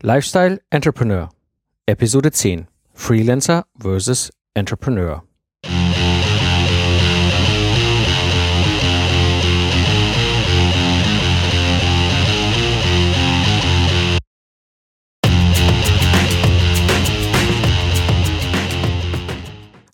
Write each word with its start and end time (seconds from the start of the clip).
Lifestyle 0.00 0.60
Entrepreneur, 0.70 1.28
Episode 1.86 2.30
10. 2.30 2.68
Freelancer 2.94 3.64
versus 3.80 4.30
Entrepreneur. 4.54 5.24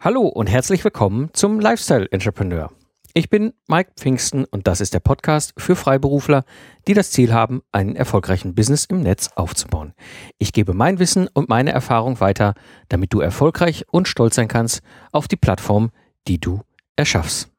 Hallo 0.01 0.29
und 0.29 0.51
herzlich 0.51 0.85
willkommen 0.85 1.31
zum 1.33 1.61
Lifestyle 1.61 2.07
Entrepreneur. 2.11 2.71
Ich 3.17 3.31
bin 3.31 3.53
Mike 3.69 3.93
Pfingsten 3.97 4.45
und 4.45 4.67
das 4.67 4.81
ist 4.81 4.93
der 4.93 4.99
Podcast 4.99 5.55
für 5.57 5.77
Freiberufler, 5.77 6.45
die 6.89 6.95
das 6.95 7.13
Ziel 7.13 7.33
haben, 7.33 7.63
einen 7.71 7.95
erfolgreichen 7.95 8.57
Business 8.57 8.87
im 8.87 9.03
Netz 9.03 9.31
aufzubauen. 9.37 9.95
Ich 10.39 10.53
gebe 10.53 10.75
mein 10.75 10.99
Wissen 10.99 11.29
und 11.33 11.49
meine 11.49 11.71
Erfahrung 11.71 12.19
weiter, 12.19 12.55
damit 12.89 13.13
du 13.13 13.21
erfolgreich 13.21 13.85
und 13.93 14.09
stolz 14.09 14.35
sein 14.35 14.49
kannst 14.49 14.83
auf 15.13 15.29
die 15.29 15.37
Plattform, 15.37 15.93
die 16.27 16.41
du 16.41 16.63
erschaffst. 16.97 17.53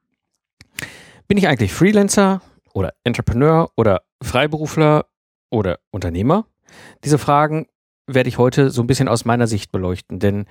Bin 1.30 1.38
ich 1.38 1.48
eigentlich 1.48 1.72
Freelancer 1.72 2.42
oder 2.74 2.94
Entrepreneur 3.06 3.72
oder 3.78 4.02
Freiberufler 4.22 5.06
oder 5.52 5.80
Unternehmer? 5.90 6.48
Diese 7.06 7.18
Fragen 7.18 7.68
werde 8.08 8.28
ich 8.28 8.38
heute 8.38 8.72
so 8.72 8.84
ein 8.84 8.88
bisschen 8.88 9.08
aus 9.08 9.24
meiner 9.24 9.48
Sicht 9.48 9.72
beleuchten, 9.72 10.20
denn 10.20 10.48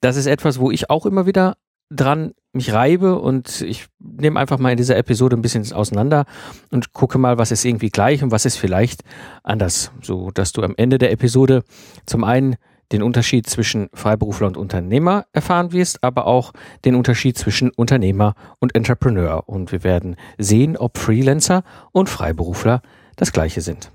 das 0.00 0.14
ist 0.14 0.26
etwas, 0.26 0.60
wo 0.60 0.70
ich 0.70 0.90
auch 0.90 1.06
immer 1.06 1.26
wieder 1.26 1.56
dran 1.90 2.34
mich 2.56 2.72
reibe 2.72 3.18
und 3.18 3.60
ich 3.62 3.86
nehme 3.98 4.40
einfach 4.40 4.58
mal 4.58 4.70
in 4.70 4.76
dieser 4.76 4.96
Episode 4.96 5.36
ein 5.36 5.42
bisschen 5.42 5.72
auseinander 5.72 6.24
und 6.70 6.92
gucke 6.92 7.18
mal, 7.18 7.38
was 7.38 7.52
ist 7.52 7.64
irgendwie 7.64 7.90
gleich 7.90 8.22
und 8.22 8.30
was 8.30 8.44
ist 8.44 8.56
vielleicht 8.56 9.02
anders, 9.42 9.92
so 10.02 10.30
dass 10.30 10.52
du 10.52 10.62
am 10.62 10.74
Ende 10.76 10.98
der 10.98 11.12
Episode 11.12 11.62
zum 12.06 12.24
einen 12.24 12.56
den 12.92 13.02
Unterschied 13.02 13.48
zwischen 13.48 13.88
Freiberufler 13.92 14.46
und 14.46 14.56
Unternehmer 14.56 15.26
erfahren 15.32 15.72
wirst, 15.72 16.04
aber 16.04 16.26
auch 16.26 16.52
den 16.84 16.94
Unterschied 16.94 17.36
zwischen 17.36 17.70
Unternehmer 17.70 18.34
und 18.60 18.74
Entrepreneur 18.74 19.48
und 19.48 19.72
wir 19.72 19.82
werden 19.84 20.16
sehen, 20.38 20.76
ob 20.76 20.98
Freelancer 20.98 21.64
und 21.92 22.08
Freiberufler 22.08 22.82
das 23.16 23.32
gleiche 23.32 23.60
sind. 23.60 23.90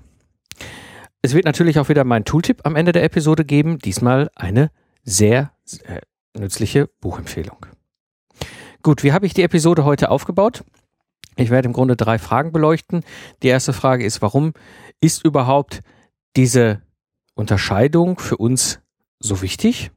Es 1.22 1.34
wird 1.34 1.44
natürlich 1.44 1.78
auch 1.78 1.88
wieder 1.88 2.04
mein 2.04 2.24
Tooltip 2.24 2.66
am 2.66 2.76
Ende 2.76 2.92
der 2.92 3.04
Episode 3.04 3.44
geben, 3.44 3.78
diesmal 3.78 4.30
eine 4.34 4.70
sehr, 5.04 5.52
sehr 5.64 6.02
nützliche 6.36 6.88
Buchempfehlung. 7.00 7.66
Gut, 8.82 9.04
wie 9.04 9.12
habe 9.12 9.26
ich 9.26 9.34
die 9.34 9.44
Episode 9.44 9.84
heute 9.84 10.10
aufgebaut? 10.10 10.64
Ich 11.36 11.50
werde 11.50 11.66
im 11.66 11.72
Grunde 11.72 11.96
drei 11.96 12.18
Fragen 12.18 12.50
beleuchten. 12.50 13.04
Die 13.44 13.48
erste 13.48 13.72
Frage 13.72 14.04
ist, 14.04 14.22
warum 14.22 14.54
ist 15.00 15.24
überhaupt 15.24 15.82
diese 16.34 16.82
Unterscheidung 17.34 18.18
für 18.18 18.36
uns 18.36 18.80
so 19.20 19.40
wichtig? 19.40 19.92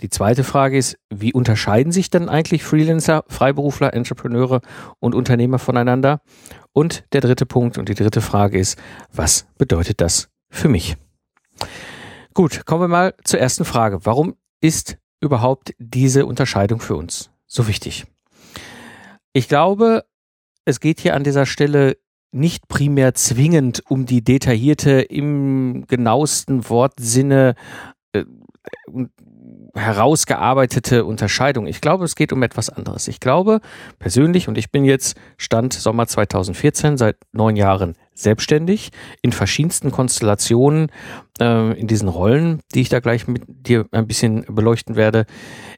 Die 0.00 0.10
zweite 0.10 0.44
Frage 0.44 0.78
ist, 0.78 0.96
wie 1.10 1.32
unterscheiden 1.32 1.90
sich 1.90 2.08
denn 2.08 2.28
eigentlich 2.28 2.62
Freelancer, 2.62 3.24
Freiberufler, 3.26 3.94
Entrepreneure 3.94 4.60
und 5.00 5.16
Unternehmer 5.16 5.58
voneinander? 5.58 6.22
Und 6.72 7.04
der 7.12 7.22
dritte 7.22 7.46
Punkt 7.46 7.78
und 7.78 7.88
die 7.88 7.94
dritte 7.94 8.20
Frage 8.20 8.60
ist, 8.60 8.78
was 9.12 9.46
bedeutet 9.58 10.00
das 10.00 10.28
für 10.50 10.68
mich? 10.68 10.96
Gut, 12.32 12.64
kommen 12.64 12.82
wir 12.82 12.88
mal 12.88 13.14
zur 13.24 13.40
ersten 13.40 13.64
Frage. 13.64 14.06
Warum 14.06 14.36
ist 14.60 14.98
überhaupt 15.20 15.74
diese 15.78 16.26
Unterscheidung 16.26 16.78
für 16.78 16.94
uns 16.94 17.30
so 17.48 17.66
wichtig? 17.66 18.06
Ich 19.32 19.48
glaube, 19.48 20.04
es 20.64 20.80
geht 20.80 21.00
hier 21.00 21.14
an 21.14 21.24
dieser 21.24 21.46
Stelle 21.46 21.96
nicht 22.32 22.68
primär 22.68 23.14
zwingend 23.14 23.82
um 23.88 24.06
die 24.06 24.22
detaillierte, 24.22 25.00
im 25.00 25.84
genauesten 25.86 26.68
Wortsinne 26.68 27.54
äh, 28.12 28.24
herausgearbeitete 29.74 31.04
Unterscheidung. 31.04 31.66
Ich 31.66 31.80
glaube, 31.80 32.04
es 32.04 32.16
geht 32.16 32.32
um 32.32 32.42
etwas 32.42 32.70
anderes. 32.70 33.08
Ich 33.08 33.20
glaube 33.20 33.60
persönlich, 33.98 34.48
und 34.48 34.58
ich 34.58 34.70
bin 34.70 34.84
jetzt 34.84 35.16
Stand 35.36 35.72
Sommer 35.72 36.06
2014 36.06 36.96
seit 36.96 37.16
neun 37.32 37.56
Jahren 37.56 37.94
selbstständig 38.14 38.90
in 39.22 39.32
verschiedensten 39.32 39.90
Konstellationen, 39.90 40.90
äh, 41.40 41.78
in 41.78 41.86
diesen 41.86 42.08
Rollen, 42.08 42.60
die 42.74 42.80
ich 42.80 42.88
da 42.88 43.00
gleich 43.00 43.26
mit 43.28 43.44
dir 43.46 43.86
ein 43.92 44.06
bisschen 44.06 44.44
beleuchten 44.48 44.96
werde. 44.96 45.26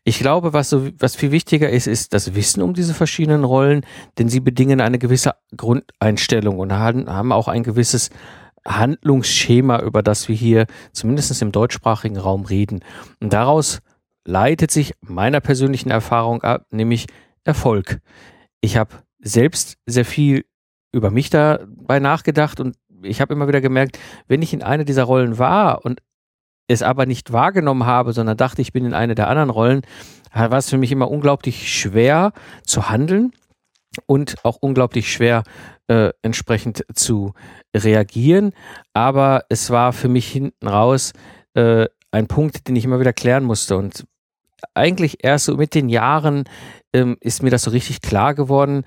Ich 0.04 0.18
glaube, 0.18 0.52
was, 0.52 0.68
so, 0.68 0.88
was 0.98 1.14
viel 1.14 1.30
wichtiger 1.30 1.70
ist, 1.70 1.86
ist 1.86 2.12
das 2.12 2.34
Wissen 2.34 2.62
um 2.62 2.74
diese 2.74 2.92
verschiedenen 2.92 3.44
Rollen, 3.44 3.86
denn 4.18 4.28
sie 4.28 4.40
bedingen 4.40 4.80
eine 4.80 4.98
gewisse 4.98 5.34
Grundeinstellung 5.56 6.58
und 6.58 6.72
haben, 6.72 7.08
haben 7.08 7.30
auch 7.30 7.46
ein 7.46 7.62
gewisses 7.62 8.10
Handlungsschema, 8.66 9.80
über 9.80 10.02
das 10.02 10.28
wir 10.28 10.34
hier 10.34 10.66
zumindest 10.92 11.40
im 11.40 11.52
deutschsprachigen 11.52 12.16
Raum 12.16 12.44
reden. 12.44 12.80
Und 13.20 13.32
daraus 13.32 13.80
leitet 14.24 14.70
sich 14.70 14.94
meiner 15.00 15.40
persönlichen 15.40 15.90
Erfahrung 15.90 16.42
ab, 16.42 16.66
nämlich 16.70 17.06
Erfolg. 17.44 18.00
Ich 18.60 18.76
habe 18.76 18.90
selbst 19.20 19.78
sehr 19.86 20.04
viel 20.04 20.44
über 20.92 21.10
mich 21.10 21.30
dabei 21.30 22.00
nachgedacht 22.00 22.60
und 22.60 22.76
ich 23.02 23.20
habe 23.20 23.34
immer 23.34 23.48
wieder 23.48 23.60
gemerkt, 23.60 23.98
wenn 24.28 24.42
ich 24.42 24.52
in 24.52 24.62
einer 24.62 24.84
dieser 24.84 25.04
Rollen 25.04 25.38
war 25.38 25.84
und 25.84 26.00
es 26.68 26.82
aber 26.82 27.06
nicht 27.06 27.32
wahrgenommen 27.32 27.86
habe, 27.86 28.12
sondern 28.12 28.36
dachte, 28.36 28.62
ich 28.62 28.72
bin 28.72 28.84
in 28.84 28.94
einer 28.94 29.14
der 29.14 29.28
anderen 29.28 29.50
Rollen, 29.50 29.82
war 30.32 30.52
es 30.52 30.70
für 30.70 30.78
mich 30.78 30.92
immer 30.92 31.10
unglaublich 31.10 31.72
schwer 31.72 32.32
zu 32.64 32.88
handeln 32.88 33.32
und 34.06 34.36
auch 34.44 34.56
unglaublich 34.60 35.12
schwer 35.12 35.42
äh, 35.88 36.10
entsprechend 36.22 36.84
zu 36.94 37.34
reagieren. 37.76 38.52
Aber 38.94 39.44
es 39.48 39.70
war 39.70 39.92
für 39.92 40.08
mich 40.08 40.30
hinten 40.30 40.66
raus 40.66 41.12
äh, 41.54 41.86
ein 42.10 42.28
Punkt, 42.28 42.68
den 42.68 42.76
ich 42.76 42.84
immer 42.84 43.00
wieder 43.00 43.12
klären 43.12 43.44
musste. 43.44 43.76
Und 43.76 44.04
eigentlich 44.74 45.24
erst 45.24 45.46
so 45.46 45.56
mit 45.56 45.74
den 45.74 45.88
Jahren 45.88 46.44
ähm, 46.94 47.16
ist 47.20 47.42
mir 47.42 47.50
das 47.50 47.62
so 47.62 47.70
richtig 47.70 48.00
klar 48.00 48.34
geworden, 48.34 48.84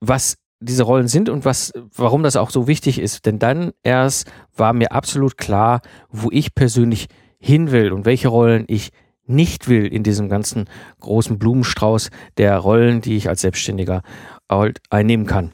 was 0.00 0.36
diese 0.64 0.82
Rollen 0.84 1.08
sind 1.08 1.28
und 1.28 1.44
was, 1.44 1.72
warum 1.94 2.22
das 2.22 2.36
auch 2.36 2.50
so 2.50 2.66
wichtig 2.66 2.98
ist. 2.98 3.26
Denn 3.26 3.38
dann 3.38 3.72
erst 3.82 4.30
war 4.56 4.72
mir 4.72 4.92
absolut 4.92 5.36
klar, 5.36 5.80
wo 6.10 6.30
ich 6.30 6.54
persönlich 6.54 7.08
hin 7.38 7.70
will 7.70 7.92
und 7.92 8.04
welche 8.04 8.28
Rollen 8.28 8.64
ich 8.68 8.90
nicht 9.26 9.68
will 9.68 9.86
in 9.86 10.02
diesem 10.02 10.28
ganzen 10.28 10.68
großen 11.00 11.38
Blumenstrauß 11.38 12.10
der 12.36 12.58
Rollen, 12.58 13.00
die 13.00 13.16
ich 13.16 13.28
als 13.28 13.40
Selbstständiger 13.40 14.02
halt 14.50 14.80
einnehmen 14.90 15.26
kann. 15.26 15.52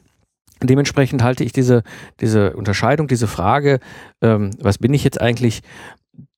Dementsprechend 0.63 1.23
halte 1.23 1.43
ich 1.43 1.53
diese, 1.53 1.83
diese 2.19 2.55
Unterscheidung, 2.55 3.07
diese 3.07 3.27
Frage, 3.27 3.79
ähm, 4.21 4.51
was 4.59 4.77
bin 4.77 4.93
ich 4.93 5.03
jetzt 5.03 5.19
eigentlich, 5.19 5.61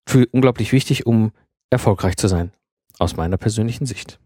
für 0.06 0.26
unglaublich 0.32 0.74
wichtig, 0.74 1.06
um 1.06 1.32
erfolgreich 1.70 2.18
zu 2.18 2.28
sein, 2.28 2.52
aus 3.00 3.16
meiner 3.16 3.38
persönlichen 3.38 3.86
Sicht. 3.86 4.20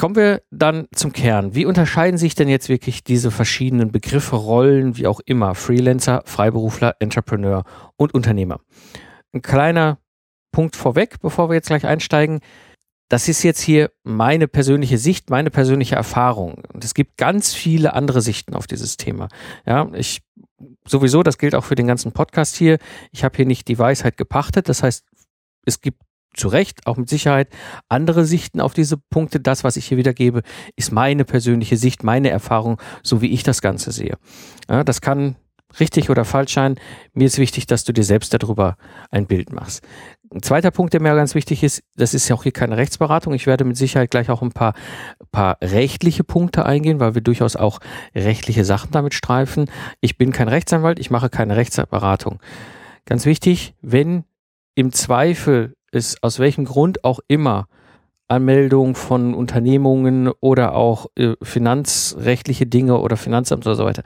Kommen 0.00 0.14
wir 0.14 0.42
dann 0.52 0.86
zum 0.94 1.12
Kern. 1.12 1.56
Wie 1.56 1.66
unterscheiden 1.66 2.18
sich 2.18 2.36
denn 2.36 2.48
jetzt 2.48 2.68
wirklich 2.68 3.02
diese 3.02 3.32
verschiedenen 3.32 3.90
Begriffe, 3.90 4.36
Rollen, 4.36 4.96
wie 4.96 5.08
auch 5.08 5.18
immer, 5.26 5.56
Freelancer, 5.56 6.22
Freiberufler, 6.24 6.94
Entrepreneur 7.00 7.64
und 7.96 8.14
Unternehmer? 8.14 8.60
Ein 9.32 9.42
kleiner 9.42 9.98
Punkt 10.52 10.76
vorweg, 10.76 11.16
bevor 11.20 11.50
wir 11.50 11.54
jetzt 11.54 11.66
gleich 11.66 11.84
einsteigen. 11.84 12.40
Das 13.10 13.26
ist 13.26 13.42
jetzt 13.42 13.60
hier 13.60 13.90
meine 14.04 14.46
persönliche 14.46 14.98
Sicht, 14.98 15.30
meine 15.30 15.50
persönliche 15.50 15.96
Erfahrung. 15.96 16.62
Und 16.72 16.84
es 16.84 16.94
gibt 16.94 17.16
ganz 17.16 17.54
viele 17.54 17.94
andere 17.94 18.20
Sichten 18.20 18.54
auf 18.54 18.68
dieses 18.68 18.98
Thema. 18.98 19.28
Ja, 19.66 19.90
ich 19.94 20.20
sowieso, 20.86 21.24
das 21.24 21.38
gilt 21.38 21.56
auch 21.56 21.64
für 21.64 21.74
den 21.74 21.88
ganzen 21.88 22.12
Podcast 22.12 22.56
hier. 22.56 22.78
Ich 23.10 23.24
habe 23.24 23.36
hier 23.36 23.46
nicht 23.46 23.66
die 23.66 23.78
Weisheit 23.78 24.16
gepachtet. 24.16 24.68
Das 24.68 24.82
heißt, 24.84 25.04
es 25.64 25.80
gibt 25.80 26.02
zu 26.38 26.48
Recht, 26.48 26.86
auch 26.86 26.96
mit 26.96 27.08
Sicherheit, 27.08 27.48
andere 27.88 28.24
Sichten 28.24 28.60
auf 28.60 28.74
diese 28.74 28.96
Punkte. 28.96 29.40
Das, 29.40 29.64
was 29.64 29.76
ich 29.76 29.86
hier 29.86 29.98
wiedergebe, 29.98 30.42
ist 30.76 30.92
meine 30.92 31.24
persönliche 31.24 31.76
Sicht, 31.76 32.04
meine 32.04 32.30
Erfahrung, 32.30 32.80
so 33.02 33.20
wie 33.20 33.32
ich 33.32 33.42
das 33.42 33.62
Ganze 33.62 33.92
sehe. 33.92 34.16
Ja, 34.68 34.84
das 34.84 35.00
kann 35.00 35.36
richtig 35.80 36.10
oder 36.10 36.24
falsch 36.24 36.54
sein. 36.54 36.76
Mir 37.12 37.26
ist 37.26 37.38
wichtig, 37.38 37.66
dass 37.66 37.84
du 37.84 37.92
dir 37.92 38.04
selbst 38.04 38.32
darüber 38.32 38.76
ein 39.10 39.26
Bild 39.26 39.52
machst. 39.52 39.82
Ein 40.32 40.42
zweiter 40.42 40.70
Punkt, 40.70 40.92
der 40.92 41.00
mir 41.00 41.14
ganz 41.14 41.34
wichtig 41.34 41.62
ist, 41.62 41.82
das 41.96 42.12
ist 42.12 42.28
ja 42.28 42.36
auch 42.36 42.42
hier 42.42 42.52
keine 42.52 42.76
Rechtsberatung. 42.76 43.32
Ich 43.32 43.46
werde 43.46 43.64
mit 43.64 43.76
Sicherheit 43.76 44.10
gleich 44.10 44.28
auch 44.28 44.42
ein 44.42 44.52
paar, 44.52 44.74
paar 45.32 45.56
rechtliche 45.62 46.22
Punkte 46.22 46.66
eingehen, 46.66 47.00
weil 47.00 47.14
wir 47.14 47.22
durchaus 47.22 47.56
auch 47.56 47.80
rechtliche 48.14 48.64
Sachen 48.64 48.90
damit 48.90 49.14
streifen. 49.14 49.70
Ich 50.00 50.18
bin 50.18 50.32
kein 50.32 50.48
Rechtsanwalt, 50.48 50.98
ich 50.98 51.10
mache 51.10 51.30
keine 51.30 51.56
Rechtsberatung. 51.56 52.40
Ganz 53.06 53.24
wichtig, 53.24 53.74
wenn 53.80 54.24
im 54.74 54.92
Zweifel 54.92 55.74
es 55.92 56.22
aus 56.22 56.38
welchem 56.38 56.64
Grund 56.64 57.04
auch 57.04 57.20
immer 57.28 57.66
Anmeldung 58.28 58.94
von 58.94 59.34
Unternehmungen 59.34 60.30
oder 60.40 60.74
auch 60.74 61.06
äh, 61.16 61.34
finanzrechtliche 61.42 62.66
Dinge 62.66 62.98
oder 62.98 63.16
Finanzamt 63.16 63.66
oder 63.66 63.74
so 63.74 63.84
weiter. 63.84 64.02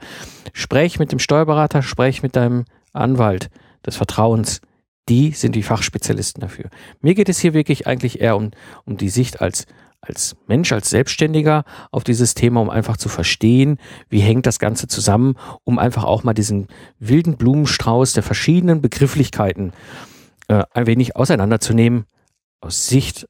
Sprech 0.53 0.97
mit 0.97 1.11
dem 1.11 1.19
Steuerberater, 1.19 1.81
sprech 1.81 2.23
mit 2.23 2.37
deinem 2.37 2.63
Anwalt 2.93 3.49
des 3.85 3.97
Vertrauens. 3.97 4.61
Die 5.09 5.31
sind 5.31 5.55
die 5.55 5.63
Fachspezialisten 5.63 6.39
dafür. 6.39 6.69
Mir 7.01 7.13
geht 7.13 7.27
es 7.27 7.39
hier 7.39 7.53
wirklich 7.53 7.85
eigentlich 7.85 8.21
eher 8.21 8.37
um, 8.37 8.51
um 8.85 8.95
die 8.95 9.09
Sicht 9.09 9.41
als, 9.41 9.65
als 9.99 10.37
Mensch, 10.47 10.71
als 10.71 10.89
Selbstständiger 10.89 11.65
auf 11.91 12.05
dieses 12.05 12.33
Thema, 12.33 12.61
um 12.61 12.69
einfach 12.69 12.95
zu 12.95 13.09
verstehen, 13.09 13.77
wie 14.07 14.21
hängt 14.21 14.45
das 14.45 14.59
Ganze 14.59 14.87
zusammen, 14.87 15.35
um 15.65 15.77
einfach 15.77 16.05
auch 16.05 16.23
mal 16.23 16.33
diesen 16.33 16.67
wilden 16.99 17.35
Blumenstrauß 17.35 18.13
der 18.13 18.23
verschiedenen 18.23 18.81
Begrifflichkeiten 18.81 19.69
äh, 19.69 20.12
ein 20.47 20.87
wenig 20.87 21.15
auseinanderzunehmen 21.15 22.05
aus 22.61 22.87
Sicht 22.87 23.27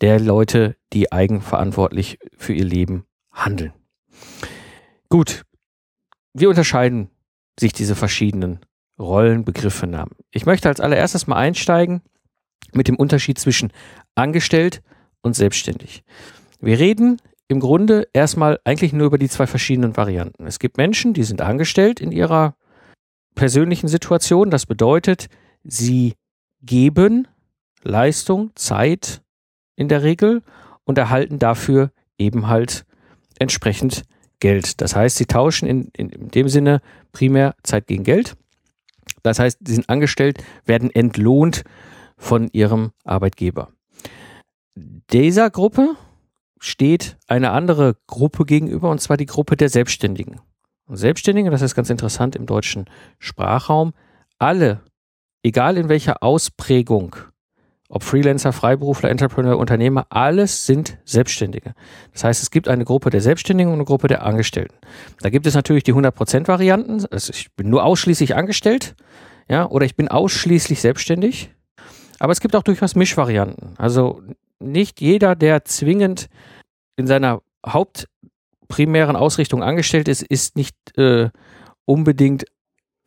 der 0.00 0.20
Leute, 0.20 0.76
die 0.92 1.12
eigenverantwortlich 1.12 2.18
für 2.36 2.52
ihr 2.52 2.64
Leben 2.64 3.06
handeln. 3.32 3.72
Gut, 5.08 5.44
wie 6.34 6.46
unterscheiden 6.46 7.10
sich 7.58 7.72
diese 7.72 7.94
verschiedenen 7.94 8.60
Rollen, 8.98 9.44
Begriffe, 9.44 9.86
Namen? 9.86 10.16
Ich 10.30 10.46
möchte 10.46 10.68
als 10.68 10.80
allererstes 10.80 11.26
mal 11.26 11.36
einsteigen 11.36 12.02
mit 12.72 12.88
dem 12.88 12.96
Unterschied 12.96 13.38
zwischen 13.38 13.72
angestellt 14.14 14.82
und 15.22 15.36
selbstständig. 15.36 16.02
Wir 16.60 16.78
reden 16.78 17.20
im 17.48 17.60
Grunde 17.60 18.08
erstmal 18.12 18.58
eigentlich 18.64 18.92
nur 18.92 19.06
über 19.06 19.18
die 19.18 19.28
zwei 19.28 19.46
verschiedenen 19.46 19.96
Varianten. 19.96 20.46
Es 20.46 20.58
gibt 20.58 20.78
Menschen, 20.78 21.12
die 21.12 21.24
sind 21.24 21.42
angestellt 21.42 22.00
in 22.00 22.12
ihrer 22.12 22.56
persönlichen 23.34 23.88
Situation. 23.88 24.50
Das 24.50 24.66
bedeutet, 24.66 25.28
sie 25.62 26.14
geben 26.62 27.28
Leistung, 27.82 28.52
Zeit 28.54 29.22
in 29.76 29.88
der 29.88 30.02
Regel 30.02 30.42
und 30.84 30.98
erhalten 30.98 31.38
dafür 31.38 31.90
eben 32.18 32.48
halt 32.48 32.84
entsprechend 33.38 34.04
Geld. 34.40 34.80
Das 34.80 34.96
heißt, 34.96 35.16
sie 35.16 35.26
tauschen 35.26 35.68
in, 35.68 35.88
in, 35.96 36.08
in 36.10 36.28
dem 36.28 36.48
Sinne 36.48 36.80
primär 37.12 37.54
Zeit 37.62 37.86
gegen 37.86 38.04
Geld. 38.04 38.36
Das 39.22 39.38
heißt, 39.38 39.58
sie 39.64 39.74
sind 39.74 39.88
angestellt, 39.88 40.42
werden 40.64 40.90
entlohnt 40.90 41.64
von 42.16 42.48
ihrem 42.52 42.92
Arbeitgeber. 43.04 43.68
Dieser 44.74 45.50
Gruppe 45.50 45.96
steht 46.58 47.18
eine 47.26 47.50
andere 47.50 47.96
Gruppe 48.06 48.44
gegenüber, 48.44 48.90
und 48.90 49.00
zwar 49.00 49.16
die 49.16 49.26
Gruppe 49.26 49.56
der 49.56 49.68
Selbstständigen. 49.68 50.40
Und 50.86 50.96
Selbstständige, 50.96 51.50
das 51.50 51.62
ist 51.62 51.74
ganz 51.74 51.90
interessant 51.90 52.36
im 52.36 52.46
deutschen 52.46 52.86
Sprachraum, 53.18 53.92
alle, 54.38 54.80
egal 55.42 55.76
in 55.76 55.88
welcher 55.88 56.22
Ausprägung, 56.22 57.16
ob 57.88 58.02
Freelancer, 58.02 58.52
Freiberufler, 58.52 59.10
Entrepreneur, 59.10 59.58
Unternehmer, 59.58 60.06
alles 60.08 60.64
sind 60.64 60.98
Selbstständige. 61.04 61.74
Das 62.12 62.24
heißt, 62.24 62.42
es 62.42 62.50
gibt 62.50 62.68
eine 62.68 62.84
Gruppe 62.84 63.10
der 63.10 63.20
Selbstständigen 63.20 63.70
und 63.70 63.78
eine 63.78 63.84
Gruppe 63.84 64.08
der 64.08 64.24
Angestellten. 64.24 64.74
Da 65.20 65.28
gibt 65.28 65.46
es 65.46 65.54
natürlich 65.54 65.84
die 65.84 65.92
100% 65.92 66.48
Varianten. 66.48 67.04
Also 67.10 67.32
ich 67.34 67.52
bin 67.54 67.68
nur 67.68 67.84
ausschließlich 67.84 68.34
angestellt, 68.34 68.94
ja, 69.48 69.68
oder 69.68 69.84
ich 69.84 69.94
bin 69.94 70.08
ausschließlich 70.08 70.80
selbstständig. 70.80 71.50
Aber 72.18 72.32
es 72.32 72.40
gibt 72.40 72.56
auch 72.56 72.62
durchaus 72.62 72.94
Mischvarianten. 72.94 73.74
Also 73.76 74.22
nicht 74.58 75.00
jeder, 75.00 75.34
der 75.34 75.64
zwingend 75.64 76.28
in 76.96 77.06
seiner 77.06 77.42
hauptprimären 77.66 79.16
Ausrichtung 79.16 79.62
angestellt 79.62 80.08
ist, 80.08 80.22
ist 80.22 80.56
nicht 80.56 80.76
äh, 80.96 81.28
unbedingt 81.84 82.44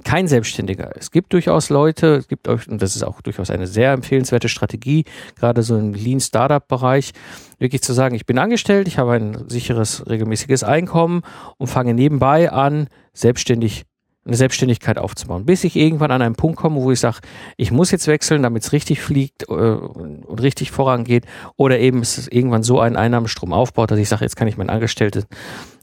kein 0.05 0.27
Selbstständiger. 0.27 0.91
Es 0.95 1.11
gibt 1.11 1.33
durchaus 1.33 1.69
Leute, 1.69 2.15
es 2.15 2.27
gibt 2.27 2.47
und 2.47 2.81
das 2.81 2.95
ist 2.95 3.03
auch 3.03 3.21
durchaus 3.21 3.49
eine 3.49 3.67
sehr 3.67 3.91
empfehlenswerte 3.91 4.47
Strategie, 4.47 5.03
gerade 5.35 5.63
so 5.63 5.77
im 5.77 5.93
Lean 5.93 6.21
Startup 6.21 6.65
Bereich, 6.65 7.11
wirklich 7.59 7.81
zu 7.81 7.91
sagen, 7.91 8.15
ich 8.15 8.25
bin 8.25 8.37
angestellt, 8.37 8.87
ich 8.87 8.97
habe 8.97 9.13
ein 9.13 9.49
sicheres, 9.49 10.07
regelmäßiges 10.07 10.63
Einkommen 10.63 11.23
und 11.57 11.67
fange 11.67 11.93
nebenbei 11.93 12.51
an, 12.51 12.87
selbstständig 13.13 13.85
eine 14.25 14.35
Selbstständigkeit 14.35 14.97
aufzubauen, 14.97 15.45
bis 15.45 15.63
ich 15.63 15.75
irgendwann 15.75 16.11
an 16.11 16.21
einen 16.21 16.35
Punkt 16.35 16.57
komme, 16.57 16.81
wo 16.81 16.91
ich 16.91 16.99
sage, 16.99 17.19
ich 17.57 17.71
muss 17.71 17.91
jetzt 17.91 18.07
wechseln, 18.07 18.41
damit 18.41 18.63
es 18.63 18.71
richtig 18.71 19.01
fliegt 19.01 19.47
äh, 19.47 19.53
und 19.53 20.41
richtig 20.41 20.71
vorangeht, 20.71 21.25
oder 21.57 21.79
eben 21.79 21.99
es 21.99 22.27
irgendwann 22.27 22.63
so 22.63 22.79
einen 22.79 22.95
Einnahmenstrom 22.95 23.53
aufbaut, 23.53 23.91
dass 23.91 23.99
ich 23.99 24.09
sage, 24.09 24.23
jetzt 24.23 24.35
kann 24.35 24.47
ich 24.47 24.57
mein 24.57 24.69
angestelltes 24.69 25.27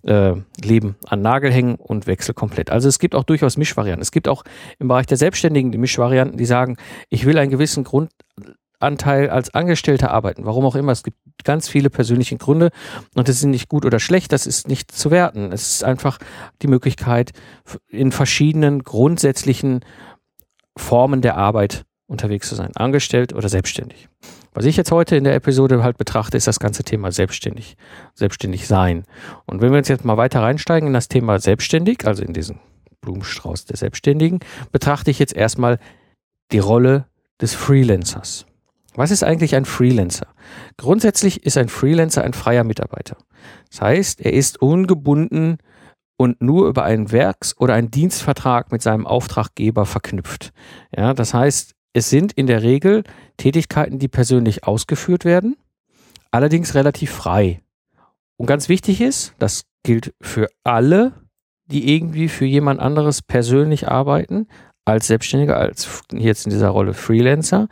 äh, 0.05 0.35
Leben 0.63 0.97
an 1.07 1.23
Nagel 1.23 1.53
hängen 1.53 1.77
und 1.77 2.07
wechsle 2.07 2.35
komplett. 2.35 2.71
Also 2.71 2.89
es 2.89 2.99
gibt 2.99 3.15
auch 3.15 3.25
durchaus 3.25 3.57
Mischvarianten. 3.57 4.03
Es 4.03 4.11
gibt 4.11 4.27
auch 4.27 4.43
im 4.81 4.89
Bereich 4.89 5.07
der 5.07 5.17
Selbstständigen 5.17 5.71
die 5.71 5.79
Mischvarianten, 5.79 6.37
die 6.37 6.45
sagen, 6.45 6.77
ich 7.11 7.25
will 7.25 7.39
einen 7.39 7.51
gewissen 7.51 7.85
Grund 7.85 8.11
Anteil 8.83 9.31
als 9.31 9.55
Angestellter 9.55 10.11
arbeiten. 10.11 10.45
Warum 10.45 10.65
auch 10.65 10.77
immer. 10.77 10.93
Es 10.93 11.03
gibt 11.03 11.17
ganz 11.45 11.69
viele 11.69 11.91
persönliche 11.91 12.37
Gründe 12.37 12.71
und 13.15 13.29
das 13.29 13.37
ist 13.37 13.45
nicht 13.45 13.69
gut 13.69 13.85
oder 13.85 14.01
schlecht, 14.01 14.33
das 14.33 14.47
ist 14.47 14.69
nicht 14.69 14.93
zu 14.93 15.11
werten. 15.11 15.53
Es 15.53 15.75
ist 15.75 15.85
einfach 15.85 16.19
die 16.63 16.69
Möglichkeit, 16.69 17.33
in 17.89 18.13
verschiedenen 18.13 18.83
grundsätzlichen 18.83 19.81
Formen 20.77 21.21
der 21.21 21.37
Arbeit 21.37 21.85
unterwegs 22.07 22.49
zu 22.49 22.55
sein. 22.55 22.71
Angestellt 22.77 23.33
oder 23.33 23.49
selbstständig. 23.49 24.09
Was 24.55 24.67
ich 24.67 24.77
jetzt 24.77 24.93
heute 24.93 25.17
in 25.17 25.25
der 25.25 25.35
Episode 25.35 25.83
halt 25.83 25.97
betrachte, 25.97 26.37
ist 26.37 26.47
das 26.47 26.61
ganze 26.61 26.85
Thema 26.85 27.11
selbstständig. 27.11 27.77
Selbstständig 28.15 28.67
sein. 28.67 29.05
Und 29.47 29.63
wenn 29.63 29.73
wir 29.73 29.79
uns 29.79 29.89
jetzt 29.89 30.05
mal 30.05 30.19
weiter 30.19 30.43
reinsteigen 30.43 30.89
in 30.89 30.93
das 30.93 31.09
Thema 31.09 31.39
selbstständig, 31.39 32.07
also 32.07 32.23
in 32.23 32.35
diesen 32.35 32.61
Blumenstrauß 33.01 33.65
der 33.65 33.79
Selbstständigen, 33.79 34.41
betrachte 34.71 35.11
ich 35.11 35.19
jetzt 35.19 35.35
erstmal 35.35 35.79
die 36.53 36.59
Rolle 36.59 37.07
des 37.41 37.55
Freelancers. 37.55 38.47
Was 38.95 39.11
ist 39.11 39.25
eigentlich 39.25 39.55
ein 39.55 39.65
Freelancer? 39.65 40.27
Grundsätzlich 40.77 41.45
ist 41.45 41.57
ein 41.57 41.69
Freelancer 41.69 42.23
ein 42.23 42.35
freier 42.35 42.65
Mitarbeiter. 42.65 43.17
Das 43.71 43.81
heißt, 43.81 44.21
er 44.21 44.33
ist 44.33 44.61
ungebunden 44.61 45.59
und 46.17 46.41
nur 46.43 46.69
über 46.69 46.85
einen 46.85 47.11
Werks- 47.11 47.57
oder 47.59 47.75
einen 47.75 47.91
Dienstvertrag 47.91 48.71
mit 48.71 48.83
seinem 48.83 49.07
Auftraggeber 49.07 49.87
verknüpft. 49.87 50.53
Ja, 50.95 51.15
das 51.15 51.35
heißt, 51.35 51.75
es 51.95 52.11
sind 52.11 52.33
in 52.33 52.47
der 52.47 52.63
Regel 52.63 53.05
Tätigkeiten, 53.37 53.99
die 53.99 54.09
persönlich 54.09 54.65
ausgeführt 54.65 55.25
werden, 55.25 55.57
allerdings 56.31 56.75
relativ 56.75 57.11
frei. 57.11 57.63
Und 58.37 58.47
ganz 58.47 58.69
wichtig 58.69 59.01
ist, 59.01 59.35
das 59.39 59.65
gilt 59.83 60.15
für 60.21 60.49
alle, 60.65 61.13
die 61.67 61.95
irgendwie 61.95 62.29
für 62.29 62.45
jemand 62.45 62.81
anderes 62.81 63.23
persönlich 63.23 63.89
arbeiten, 63.89 64.49
als 64.85 65.07
Selbstständiger, 65.07 65.57
als 65.57 66.03
jetzt 66.13 66.47
in 66.47 66.51
dieser 66.51 66.69
Rolle 66.69 66.95
Freelancer, 66.95 67.69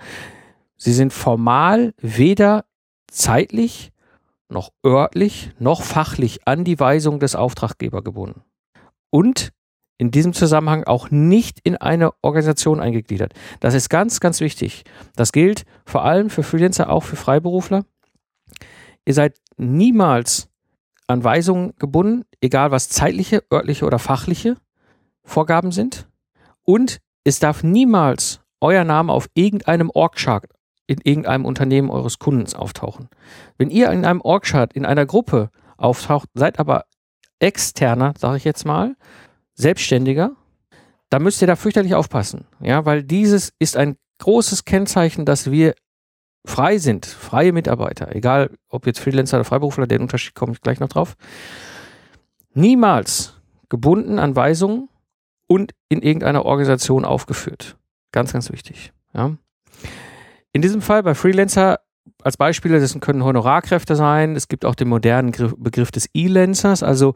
Sie 0.82 0.94
sind 0.94 1.12
formal 1.12 1.92
weder 2.00 2.64
zeitlich 3.06 3.92
noch 4.48 4.70
örtlich 4.84 5.50
noch 5.58 5.82
fachlich 5.82 6.48
an 6.48 6.64
die 6.64 6.80
Weisung 6.80 7.20
des 7.20 7.36
Auftraggebers 7.36 8.02
gebunden. 8.02 8.42
Und 9.10 9.52
in 9.98 10.10
diesem 10.10 10.32
Zusammenhang 10.32 10.84
auch 10.84 11.10
nicht 11.10 11.60
in 11.64 11.76
eine 11.76 12.12
Organisation 12.22 12.80
eingegliedert. 12.80 13.34
Das 13.60 13.74
ist 13.74 13.90
ganz, 13.90 14.20
ganz 14.20 14.40
wichtig. 14.40 14.84
Das 15.16 15.32
gilt 15.32 15.66
vor 15.84 16.02
allem 16.02 16.30
für 16.30 16.42
Freelancer, 16.42 16.88
auch 16.88 17.04
für 17.04 17.16
Freiberufler. 17.16 17.84
Ihr 19.04 19.12
seid 19.12 19.36
niemals 19.58 20.48
an 21.06 21.22
Weisungen 21.22 21.74
gebunden, 21.76 22.24
egal 22.40 22.70
was 22.70 22.88
zeitliche, 22.88 23.44
örtliche 23.52 23.84
oder 23.84 23.98
fachliche 23.98 24.56
Vorgaben 25.24 25.72
sind. 25.72 26.08
Und 26.62 27.00
es 27.24 27.38
darf 27.38 27.62
niemals 27.62 28.40
euer 28.62 28.84
Name 28.84 29.12
auf 29.12 29.28
irgendeinem 29.34 29.90
Org-Chart 29.90 30.46
in 30.90 31.00
irgendeinem 31.04 31.44
Unternehmen 31.44 31.88
eures 31.88 32.18
Kundens 32.18 32.56
auftauchen. 32.56 33.08
Wenn 33.58 33.70
ihr 33.70 33.92
in 33.92 34.04
einem 34.04 34.20
Org-Chart 34.20 34.72
in 34.72 34.84
einer 34.84 35.06
Gruppe 35.06 35.50
auftaucht, 35.76 36.28
seid 36.34 36.58
aber 36.58 36.86
externer, 37.38 38.12
sage 38.18 38.38
ich 38.38 38.44
jetzt 38.44 38.64
mal, 38.64 38.96
Selbstständiger, 39.54 40.32
da 41.08 41.20
müsst 41.20 41.40
ihr 41.42 41.46
da 41.46 41.54
fürchterlich 41.54 41.94
aufpassen. 41.94 42.48
Ja, 42.60 42.86
weil 42.86 43.04
dieses 43.04 43.52
ist 43.60 43.76
ein 43.76 43.98
großes 44.18 44.64
Kennzeichen, 44.64 45.24
dass 45.24 45.52
wir 45.52 45.76
frei 46.44 46.78
sind, 46.78 47.06
freie 47.06 47.52
Mitarbeiter, 47.52 48.12
egal 48.16 48.50
ob 48.68 48.84
jetzt 48.84 48.98
Freelancer 48.98 49.36
oder 49.36 49.44
Freiberufler, 49.44 49.86
den 49.86 50.02
Unterschied 50.02 50.34
komme 50.34 50.54
ich 50.54 50.60
gleich 50.60 50.80
noch 50.80 50.88
drauf. 50.88 51.14
Niemals 52.52 53.40
gebunden 53.68 54.18
an 54.18 54.34
Weisungen 54.34 54.88
und 55.46 55.72
in 55.88 56.02
irgendeiner 56.02 56.44
Organisation 56.44 57.04
aufgeführt. 57.04 57.76
Ganz, 58.10 58.32
ganz 58.32 58.50
wichtig. 58.50 58.92
Ja. 59.14 59.36
In 60.52 60.62
diesem 60.62 60.82
Fall 60.82 61.02
bei 61.02 61.14
Freelancer 61.14 61.80
als 62.22 62.36
Beispiele, 62.36 62.80
das 62.80 62.98
können 63.00 63.24
Honorarkräfte 63.24 63.96
sein. 63.96 64.36
Es 64.36 64.48
gibt 64.48 64.64
auch 64.64 64.74
den 64.74 64.88
modernen 64.88 65.32
Begriff 65.58 65.90
des 65.90 66.08
E-Lancers, 66.14 66.82
also 66.82 67.14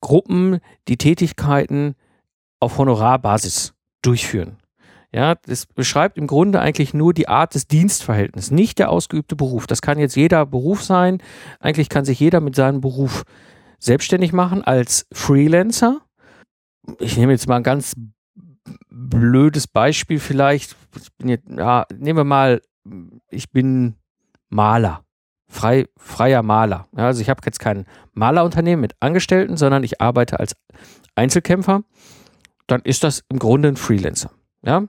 Gruppen, 0.00 0.58
die 0.88 0.96
Tätigkeiten 0.96 1.94
auf 2.60 2.78
Honorarbasis 2.78 3.74
durchführen. 4.02 4.56
Ja, 5.14 5.34
das 5.34 5.66
beschreibt 5.66 6.16
im 6.16 6.26
Grunde 6.26 6.60
eigentlich 6.60 6.94
nur 6.94 7.12
die 7.12 7.28
Art 7.28 7.54
des 7.54 7.66
Dienstverhältnisses, 7.68 8.50
nicht 8.50 8.78
der 8.78 8.88
ausgeübte 8.88 9.36
Beruf. 9.36 9.66
Das 9.66 9.82
kann 9.82 9.98
jetzt 9.98 10.16
jeder 10.16 10.46
Beruf 10.46 10.82
sein. 10.82 11.18
Eigentlich 11.60 11.90
kann 11.90 12.06
sich 12.06 12.18
jeder 12.18 12.40
mit 12.40 12.56
seinem 12.56 12.80
Beruf 12.80 13.24
selbstständig 13.78 14.32
machen 14.32 14.64
als 14.64 15.06
Freelancer. 15.12 16.00
Ich 16.98 17.18
nehme 17.18 17.32
jetzt 17.32 17.46
mal 17.46 17.56
ein 17.56 17.62
ganz 17.62 17.94
blödes 18.88 19.66
Beispiel 19.66 20.18
vielleicht. 20.18 20.76
Jetzt, 21.22 21.44
ja, 21.48 21.86
nehmen 21.96 22.18
wir 22.18 22.24
mal, 22.24 22.62
ich 23.30 23.50
bin 23.50 23.96
Maler, 24.48 25.04
frei, 25.48 25.86
freier 25.96 26.42
Maler. 26.42 26.86
Ja, 26.96 27.06
also 27.06 27.20
ich 27.20 27.30
habe 27.30 27.40
jetzt 27.44 27.60
kein 27.60 27.86
Malerunternehmen 28.12 28.80
mit 28.80 28.94
Angestellten, 29.00 29.56
sondern 29.56 29.84
ich 29.84 30.00
arbeite 30.00 30.40
als 30.40 30.56
Einzelkämpfer. 31.14 31.82
Dann 32.66 32.82
ist 32.82 33.04
das 33.04 33.24
im 33.28 33.38
Grunde 33.38 33.68
ein 33.68 33.76
Freelancer. 33.76 34.30
Ja, 34.64 34.86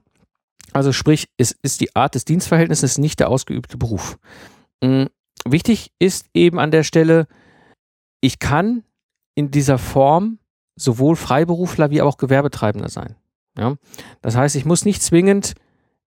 also 0.73 0.91
sprich, 0.91 1.29
es 1.37 1.51
ist 1.51 1.81
die 1.81 1.95
Art 1.95 2.15
des 2.15 2.25
Dienstverhältnisses 2.25 2.97
nicht 2.97 3.19
der 3.19 3.29
ausgeübte 3.29 3.77
Beruf. 3.77 4.17
Mm, 4.81 5.05
wichtig 5.45 5.91
ist 5.99 6.27
eben 6.33 6.59
an 6.59 6.71
der 6.71 6.83
Stelle, 6.83 7.27
ich 8.21 8.39
kann 8.39 8.83
in 9.35 9.51
dieser 9.51 9.77
Form 9.77 10.39
sowohl 10.75 11.15
Freiberufler 11.15 11.91
wie 11.91 12.01
auch 12.01 12.17
Gewerbetreibender 12.17 12.89
sein. 12.89 13.15
Ja? 13.57 13.75
Das 14.21 14.35
heißt, 14.35 14.55
ich 14.55 14.65
muss 14.65 14.85
nicht 14.85 15.01
zwingend 15.01 15.53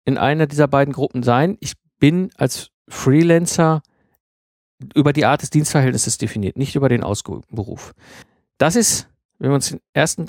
in 0.05 0.17
einer 0.17 0.47
dieser 0.47 0.67
beiden 0.67 0.93
Gruppen 0.93 1.23
sein. 1.23 1.57
Ich 1.59 1.73
bin 1.99 2.31
als 2.35 2.69
Freelancer 2.87 3.81
über 4.93 5.13
die 5.13 5.25
Art 5.25 5.41
des 5.41 5.49
Dienstverhältnisses 5.49 6.17
definiert, 6.17 6.57
nicht 6.57 6.75
über 6.75 6.89
den 6.89 7.03
ausgeübten. 7.03 7.57
Das 8.57 8.75
ist, 8.75 9.09
wenn 9.39 9.51
wir 9.51 9.55
uns 9.55 9.69
die 9.69 9.79
ersten 9.93 10.25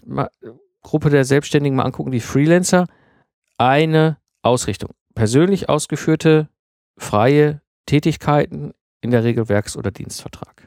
Gruppe 0.83 1.11
der 1.11 1.25
Selbstständigen 1.25 1.77
mal 1.77 1.85
angucken, 1.85 2.13
die 2.13 2.21
Freelancer, 2.21 2.87
eine 3.59 4.19
Ausrichtung. 4.43 4.91
Persönlich 5.15 5.69
ausgeführte 5.69 6.49
freie 6.97 7.61
Tätigkeiten, 7.87 8.73
in 9.01 9.11
der 9.11 9.23
Regel 9.23 9.49
Werks- 9.49 9.77
oder 9.77 9.91
Dienstvertrag. 9.91 10.67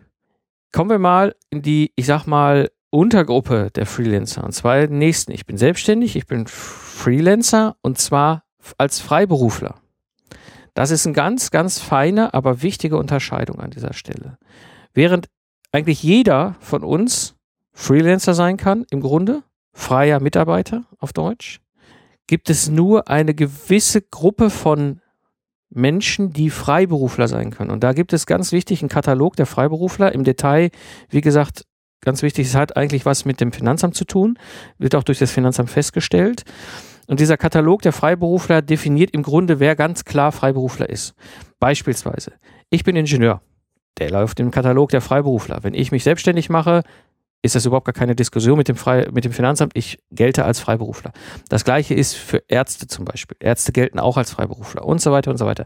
Kommen 0.71 0.91
wir 0.91 0.99
mal 0.99 1.35
in 1.49 1.63
die, 1.63 1.91
ich 1.95 2.05
sag 2.05 2.27
mal, 2.27 2.69
Untergruppe 2.89 3.69
der 3.75 3.85
Freelancer. 3.85 4.43
Und 4.43 4.53
zwar 4.53 4.87
den 4.87 4.97
nächsten. 4.97 5.31
Ich 5.31 5.45
bin 5.45 5.57
selbstständig, 5.57 6.15
ich 6.15 6.25
bin 6.25 6.47
Freelancer 6.47 7.75
und 7.81 7.97
zwar 7.97 8.43
als 8.77 8.99
Freiberufler. 8.99 9.75
Das 10.73 10.91
ist 10.91 11.05
eine 11.05 11.13
ganz, 11.13 11.51
ganz 11.51 11.79
feine, 11.79 12.33
aber 12.33 12.61
wichtige 12.61 12.97
Unterscheidung 12.97 13.59
an 13.59 13.71
dieser 13.71 13.93
Stelle. 13.93 14.37
Während 14.93 15.27
eigentlich 15.71 16.03
jeder 16.03 16.55
von 16.59 16.83
uns 16.83 17.35
Freelancer 17.73 18.33
sein 18.33 18.57
kann, 18.57 18.85
im 18.91 19.01
Grunde, 19.01 19.43
freier 19.73 20.19
Mitarbeiter 20.19 20.85
auf 20.99 21.13
Deutsch, 21.13 21.61
gibt 22.27 22.49
es 22.49 22.69
nur 22.69 23.09
eine 23.09 23.33
gewisse 23.33 24.01
Gruppe 24.01 24.49
von 24.49 25.01
Menschen, 25.69 26.31
die 26.31 26.49
Freiberufler 26.49 27.27
sein 27.27 27.51
können. 27.51 27.71
Und 27.71 27.83
da 27.83 27.93
gibt 27.93 28.13
es 28.13 28.25
ganz 28.25 28.51
wichtig 28.51 28.81
einen 28.81 28.89
Katalog 28.89 29.35
der 29.35 29.45
Freiberufler. 29.45 30.13
Im 30.13 30.23
Detail, 30.23 30.71
wie 31.09 31.21
gesagt, 31.21 31.65
ganz 32.01 32.21
wichtig, 32.21 32.47
es 32.47 32.55
hat 32.55 32.77
eigentlich 32.77 33.05
was 33.05 33.25
mit 33.25 33.41
dem 33.41 33.51
Finanzamt 33.51 33.95
zu 33.95 34.05
tun, 34.05 34.37
wird 34.77 34.95
auch 34.95 35.03
durch 35.03 35.19
das 35.19 35.31
Finanzamt 35.31 35.69
festgestellt. 35.69 36.43
Und 37.07 37.19
dieser 37.19 37.37
Katalog 37.37 37.81
der 37.81 37.93
Freiberufler 37.93 38.61
definiert 38.61 39.11
im 39.11 39.23
Grunde, 39.23 39.59
wer 39.59 39.75
ganz 39.75 40.03
klar 40.03 40.31
Freiberufler 40.31 40.89
ist. 40.89 41.15
Beispielsweise, 41.59 42.33
ich 42.69 42.83
bin 42.83 42.95
Ingenieur. 42.95 43.41
Der 43.97 44.11
läuft 44.11 44.39
im 44.39 44.51
Katalog 44.51 44.89
der 44.89 45.01
Freiberufler. 45.01 45.59
Wenn 45.63 45.73
ich 45.73 45.91
mich 45.91 46.03
selbstständig 46.03 46.49
mache, 46.49 46.83
ist 47.41 47.55
das 47.55 47.65
überhaupt 47.65 47.85
gar 47.85 47.93
keine 47.93 48.15
Diskussion 48.15 48.57
mit 48.57 48.67
dem, 48.67 48.75
Frei, 48.75 49.07
mit 49.11 49.23
dem 49.23 49.31
Finanzamt. 49.31 49.71
Ich 49.75 49.99
gelte 50.11 50.43
als 50.43 50.59
Freiberufler. 50.59 51.11
Das 51.49 51.63
gleiche 51.63 51.93
ist 51.93 52.15
für 52.15 52.43
Ärzte 52.47 52.87
zum 52.87 53.05
Beispiel. 53.05 53.37
Ärzte 53.39 53.71
gelten 53.71 53.99
auch 53.99 54.17
als 54.17 54.31
Freiberufler 54.31 54.85
und 54.85 55.01
so 55.01 55.11
weiter 55.11 55.31
und 55.31 55.37
so 55.37 55.45
weiter. 55.45 55.63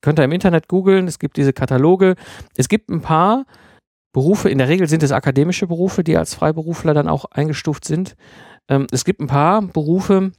Könnt 0.00 0.18
ihr 0.18 0.24
im 0.24 0.32
Internet 0.32 0.68
googeln, 0.68 1.08
es 1.08 1.18
gibt 1.18 1.36
diese 1.36 1.52
Kataloge. 1.52 2.14
Es 2.56 2.68
gibt 2.68 2.90
ein 2.90 3.00
paar 3.00 3.46
Berufe, 4.14 4.48
in 4.48 4.58
der 4.58 4.68
Regel 4.68 4.88
sind 4.88 5.02
es 5.02 5.12
akademische 5.12 5.66
Berufe, 5.66 6.04
die 6.04 6.16
als 6.16 6.34
Freiberufler 6.34 6.94
dann 6.94 7.08
auch 7.08 7.26
eingestuft 7.26 7.84
sind. 7.84 8.14
Ähm, 8.68 8.86
es 8.92 9.04
gibt 9.04 9.20
ein 9.20 9.26
paar 9.26 9.60
Berufe, 9.60 10.30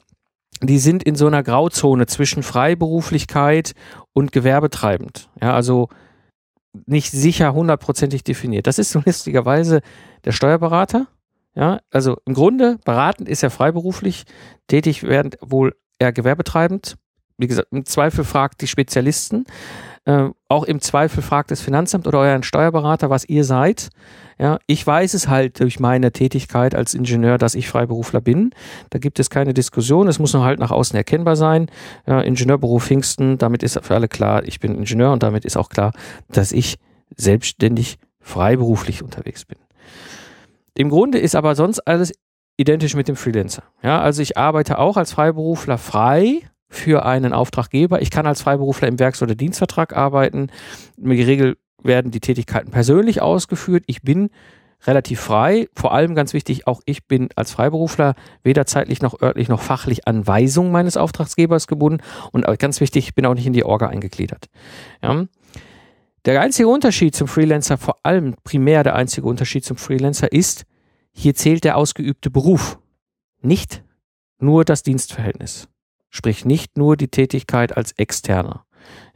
die 0.64 0.80
sind 0.80 1.04
in 1.04 1.16
so 1.16 1.28
einer 1.28 1.44
Grauzone 1.44 2.08
zwischen 2.08 2.42
Freiberuflichkeit 2.42 3.74
und 4.14 4.32
gewerbetreibend. 4.32 5.30
Ja, 5.42 5.54
also 5.54 5.90
nicht 6.86 7.12
sicher 7.12 7.54
hundertprozentig 7.54 8.24
definiert. 8.24 8.66
Das 8.66 8.80
ist 8.80 8.92
so 8.92 9.02
lustigerweise 9.06 9.82
der 10.24 10.32
Steuerberater. 10.32 11.08
Ja, 11.54 11.82
also 11.92 12.18
im 12.26 12.34
Grunde 12.34 12.80
beratend 12.86 13.28
ist 13.28 13.44
er 13.44 13.50
freiberuflich 13.50 14.24
tätig, 14.68 15.04
während 15.04 15.38
wohl 15.42 15.76
er 16.00 16.14
gewerbetreibend. 16.14 16.96
Wie 17.38 17.48
gesagt, 17.48 17.68
im 17.72 17.86
Zweifel 17.86 18.24
fragt 18.24 18.62
die 18.62 18.68
Spezialisten. 18.68 19.46
Äh, 20.06 20.30
auch 20.50 20.64
im 20.66 20.80
Zweifel 20.82 21.24
fragt 21.24 21.52
das 21.52 21.62
Finanzamt 21.62 22.08
oder 22.08 22.20
euren 22.20 22.44
Steuerberater, 22.44 23.10
was 23.10 23.26
ihr 23.26 23.44
seid. 23.44 23.90
Ja, 24.38 24.60
ich 24.68 24.86
weiß 24.86 25.14
es 25.14 25.28
halt 25.28 25.60
durch 25.60 25.80
meine 25.80 26.12
Tätigkeit 26.12 26.76
als 26.76 26.94
Ingenieur, 26.94 27.38
dass 27.38 27.56
ich 27.56 27.68
Freiberufler 27.68 28.22
bin. 28.22 28.52
Da 28.90 29.00
gibt 29.00 29.20
es 29.20 29.30
keine 29.30 29.54
Diskussion. 29.54 30.08
Es 30.08 30.20
muss 30.20 30.34
nur 30.34 30.44
halt 30.44 30.60
nach 30.60 30.72
außen 30.72 30.96
erkennbar 30.96 31.36
sein. 31.36 31.68
Ja, 32.06 32.22
Ingenieurberuf 32.22 32.86
Pfingsten, 32.86 33.38
damit 33.38 33.64
ist 33.64 33.80
für 33.84 33.96
alle 33.96 34.08
klar, 34.08 34.44
ich 34.46 34.60
bin 34.60 34.76
Ingenieur 34.76 35.12
und 35.12 35.24
damit 35.24 35.46
ist 35.46 35.58
auch 35.58 35.70
klar, 35.70 35.94
dass 36.30 36.52
ich 36.52 36.78
selbstständig 37.16 37.98
freiberuflich 38.20 39.04
unterwegs 39.04 39.46
bin. 39.46 39.58
Im 40.76 40.90
Grunde 40.90 41.18
ist 41.18 41.36
aber 41.36 41.56
sonst 41.56 41.80
alles 41.80 42.12
identisch 42.58 42.96
mit 42.96 43.08
dem 43.08 43.16
Freelancer. 43.16 43.64
Ja, 43.82 44.02
also 44.02 44.22
ich 44.22 44.38
arbeite 44.38 44.78
auch 44.80 44.98
als 44.98 45.14
Freiberufler 45.14 45.78
frei 45.78 46.42
für 46.68 47.06
einen 47.06 47.34
Auftraggeber. 47.34 48.02
Ich 48.02 48.12
kann 48.12 48.26
als 48.26 48.42
Freiberufler 48.42 48.88
im 48.88 49.00
Werks- 49.00 49.22
oder 49.22 49.36
Dienstvertrag 49.36 49.96
arbeiten. 49.96 50.50
In 50.98 51.10
der 51.10 51.28
Regel 51.28 51.58
werden 51.84 52.12
die 52.12 52.20
Tätigkeiten 52.20 52.72
persönlich 52.72 53.22
ausgeführt. 53.22 53.84
Ich 53.88 54.02
bin 54.02 54.30
relativ 54.84 55.20
frei. 55.20 55.68
Vor 55.76 55.94
allem 55.94 56.16
ganz 56.16 56.34
wichtig, 56.34 56.68
auch 56.68 56.82
ich 56.86 57.08
bin 57.08 57.30
als 57.36 57.52
Freiberufler 57.52 58.16
weder 58.44 58.66
zeitlich 58.66 59.02
noch 59.02 59.22
örtlich 59.22 59.48
noch 59.48 59.62
fachlich 59.62 60.08
an 60.08 60.28
Weisung 60.28 60.72
meines 60.72 60.98
Auftragsgebers 60.98 61.68
gebunden. 61.68 62.04
Und 62.32 62.46
ganz 62.60 62.82
wichtig, 62.82 63.08
ich 63.08 63.16
bin 63.16 63.26
auch 63.26 63.34
nicht 63.34 63.48
in 63.48 63.54
die 63.54 63.64
Orga 63.64 63.88
eingegliedert. 63.88 64.48
Ja. 65.02 65.26
Der 66.26 66.42
einzige 66.42 66.68
Unterschied 66.68 67.16
zum 67.16 67.28
Freelancer, 67.28 67.78
vor 67.78 67.98
allem 68.02 68.36
primär 68.44 68.84
der 68.84 68.96
einzige 68.96 69.28
Unterschied 69.28 69.64
zum 69.64 69.78
Freelancer 69.78 70.32
ist, 70.32 70.66
hier 71.12 71.36
zählt 71.36 71.64
der 71.64 71.78
ausgeübte 71.78 72.32
Beruf, 72.32 72.80
nicht 73.42 73.84
nur 74.40 74.66
das 74.66 74.82
Dienstverhältnis. 74.82 75.70
Sprich 76.16 76.46
nicht 76.46 76.78
nur 76.78 76.96
die 76.96 77.10
Tätigkeit 77.10 77.76
als 77.76 77.92
Externer, 77.92 78.64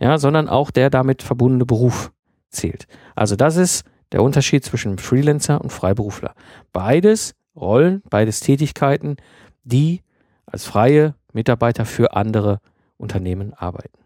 ja, 0.02 0.18
sondern 0.18 0.50
auch 0.50 0.70
der 0.70 0.90
damit 0.90 1.24
verbundene 1.24 1.66
Beruf 1.66 2.12
zählt. 2.50 2.88
Also 3.16 3.38
das 3.38 3.56
ist 3.56 3.86
der 4.12 4.22
Unterschied 4.22 4.66
zwischen 4.66 4.98
Freelancer 4.98 5.62
und 5.62 5.72
Freiberufler. 5.72 6.36
Beides 6.74 7.36
Rollen, 7.56 8.04
beides 8.10 8.42
Tätigkeiten, 8.42 9.16
die 9.64 10.02
als 10.46 10.66
freie 10.66 11.16
Mitarbeiter 11.32 11.86
für 11.86 12.18
andere 12.18 12.60
Unternehmen 12.98 13.54
arbeiten. 13.54 13.98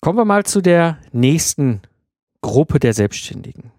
Kommen 0.00 0.18
wir 0.18 0.24
mal 0.24 0.42
zu 0.42 0.60
der 0.60 0.98
nächsten 1.12 1.80
Gruppe 2.40 2.80
der 2.80 2.92
Selbstständigen. 2.92 3.70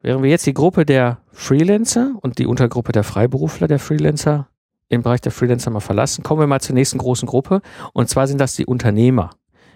Während 0.00 0.24
wir 0.24 0.30
jetzt 0.30 0.46
die 0.46 0.54
Gruppe 0.54 0.84
der 0.84 1.20
Freelancer 1.30 2.16
und 2.22 2.40
die 2.40 2.46
Untergruppe 2.46 2.90
der 2.90 3.04
Freiberufler 3.04 3.68
der 3.68 3.78
Freelancer 3.78 4.48
im 4.92 5.02
Bereich 5.02 5.22
der 5.22 5.32
Freelancer 5.32 5.70
mal 5.70 5.80
verlassen, 5.80 6.22
kommen 6.22 6.40
wir 6.40 6.46
mal 6.46 6.60
zur 6.60 6.74
nächsten 6.74 6.98
großen 6.98 7.26
Gruppe. 7.26 7.62
Und 7.94 8.10
zwar 8.10 8.26
sind 8.26 8.38
das 8.38 8.56
die 8.56 8.66
Unternehmer 8.66 9.30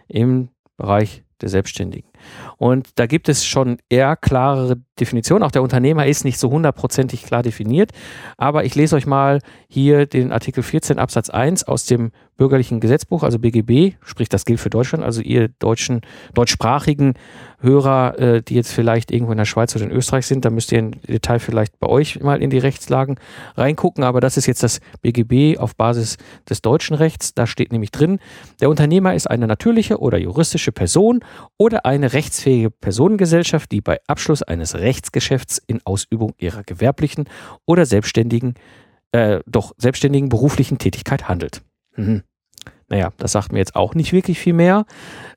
im 0.08 0.50
Bereich 0.76 1.24
der 1.40 1.48
Selbstständigen. 1.48 2.10
Und 2.58 2.88
da 2.98 3.06
gibt 3.06 3.28
es 3.28 3.44
schon 3.44 3.78
eher 3.88 4.16
klarere 4.16 4.76
Definitionen. 4.98 5.42
Auch 5.42 5.50
der 5.50 5.62
Unternehmer 5.62 6.06
ist 6.06 6.24
nicht 6.24 6.38
so 6.38 6.50
hundertprozentig 6.50 7.24
klar 7.24 7.42
definiert. 7.42 7.90
Aber 8.38 8.64
ich 8.64 8.74
lese 8.74 8.96
euch 8.96 9.06
mal 9.06 9.40
hier 9.68 10.06
den 10.06 10.32
Artikel 10.32 10.62
14 10.62 10.98
Absatz 10.98 11.28
1 11.28 11.64
aus 11.64 11.84
dem 11.84 12.12
bürgerlichen 12.36 12.80
Gesetzbuch, 12.80 13.22
also 13.22 13.38
BGB, 13.38 13.94
sprich 14.02 14.28
das 14.28 14.44
gilt 14.44 14.60
für 14.60 14.70
Deutschland, 14.70 15.02
also 15.02 15.22
ihr 15.22 15.48
deutschen, 15.58 16.02
deutschsprachigen 16.34 17.14
Hörer, 17.60 18.18
äh, 18.18 18.42
die 18.42 18.54
jetzt 18.54 18.72
vielleicht 18.72 19.10
irgendwo 19.10 19.32
in 19.32 19.38
der 19.38 19.46
Schweiz 19.46 19.74
oder 19.74 19.86
in 19.86 19.90
Österreich 19.90 20.26
sind, 20.26 20.44
da 20.44 20.50
müsst 20.50 20.70
ihr 20.72 20.78
im 20.80 20.90
Detail 21.02 21.38
vielleicht 21.38 21.78
bei 21.78 21.88
euch 21.88 22.20
mal 22.20 22.42
in 22.42 22.50
die 22.50 22.58
Rechtslagen 22.58 23.16
reingucken, 23.56 24.04
aber 24.04 24.20
das 24.20 24.36
ist 24.36 24.46
jetzt 24.46 24.62
das 24.62 24.80
BGB 25.00 25.58
auf 25.58 25.74
Basis 25.76 26.18
des 26.48 26.60
deutschen 26.60 26.94
Rechts, 26.94 27.32
da 27.32 27.46
steht 27.46 27.72
nämlich 27.72 27.90
drin, 27.90 28.18
der 28.60 28.68
Unternehmer 28.68 29.14
ist 29.14 29.30
eine 29.30 29.46
natürliche 29.46 29.98
oder 29.98 30.18
juristische 30.18 30.72
Person 30.72 31.20
oder 31.56 31.86
eine 31.86 32.12
rechtsfähige 32.46 32.70
Personengesellschaft, 32.70 33.72
die 33.72 33.80
bei 33.80 33.98
Abschluss 34.06 34.42
eines 34.42 34.76
Rechtsgeschäfts 34.76 35.60
in 35.66 35.80
Ausübung 35.84 36.34
ihrer 36.38 36.62
gewerblichen 36.62 37.28
oder 37.66 37.86
selbstständigen, 37.86 38.54
äh, 39.12 39.40
doch 39.46 39.72
selbstständigen 39.78 40.28
beruflichen 40.28 40.78
Tätigkeit 40.78 41.28
handelt. 41.28 41.62
Mhm. 41.96 42.22
Naja, 42.88 43.10
das 43.16 43.32
sagt 43.32 43.50
mir 43.50 43.58
jetzt 43.58 43.74
auch 43.74 43.96
nicht 43.96 44.12
wirklich 44.12 44.38
viel 44.38 44.52
mehr. 44.52 44.84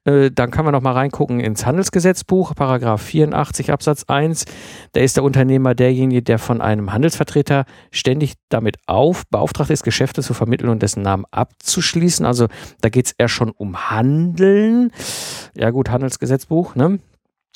Äh, 0.05 0.29
dann 0.29 0.51
kann 0.51 0.65
man 0.65 0.73
noch 0.73 0.81
mal 0.81 0.91
reingucken 0.91 1.39
ins 1.39 1.65
Handelsgesetzbuch, 1.65 2.53
Paragraph 2.53 3.01
84 3.01 3.71
Absatz 3.71 4.03
1. 4.07 4.45
Da 4.91 5.01
ist 5.01 5.17
der 5.17 5.23
Unternehmer 5.23 5.73
derjenige, 5.73 6.21
der 6.21 6.37
von 6.37 6.61
einem 6.61 6.93
Handelsvertreter 6.93 7.65
ständig 7.89 8.35
damit 8.49 8.77
auf, 8.85 9.23
beauftragt 9.31 9.71
ist, 9.71 9.83
Geschäfte 9.83 10.21
zu 10.21 10.35
vermitteln 10.35 10.69
und 10.69 10.83
dessen 10.83 11.01
Namen 11.01 11.25
abzuschließen. 11.31 12.23
Also 12.23 12.47
da 12.81 12.89
geht 12.89 13.07
es 13.07 13.11
eher 13.17 13.29
schon 13.29 13.49
um 13.49 13.89
Handeln. 13.89 14.91
Ja 15.55 15.71
gut, 15.71 15.89
Handelsgesetzbuch, 15.89 16.75
ne? 16.75 16.99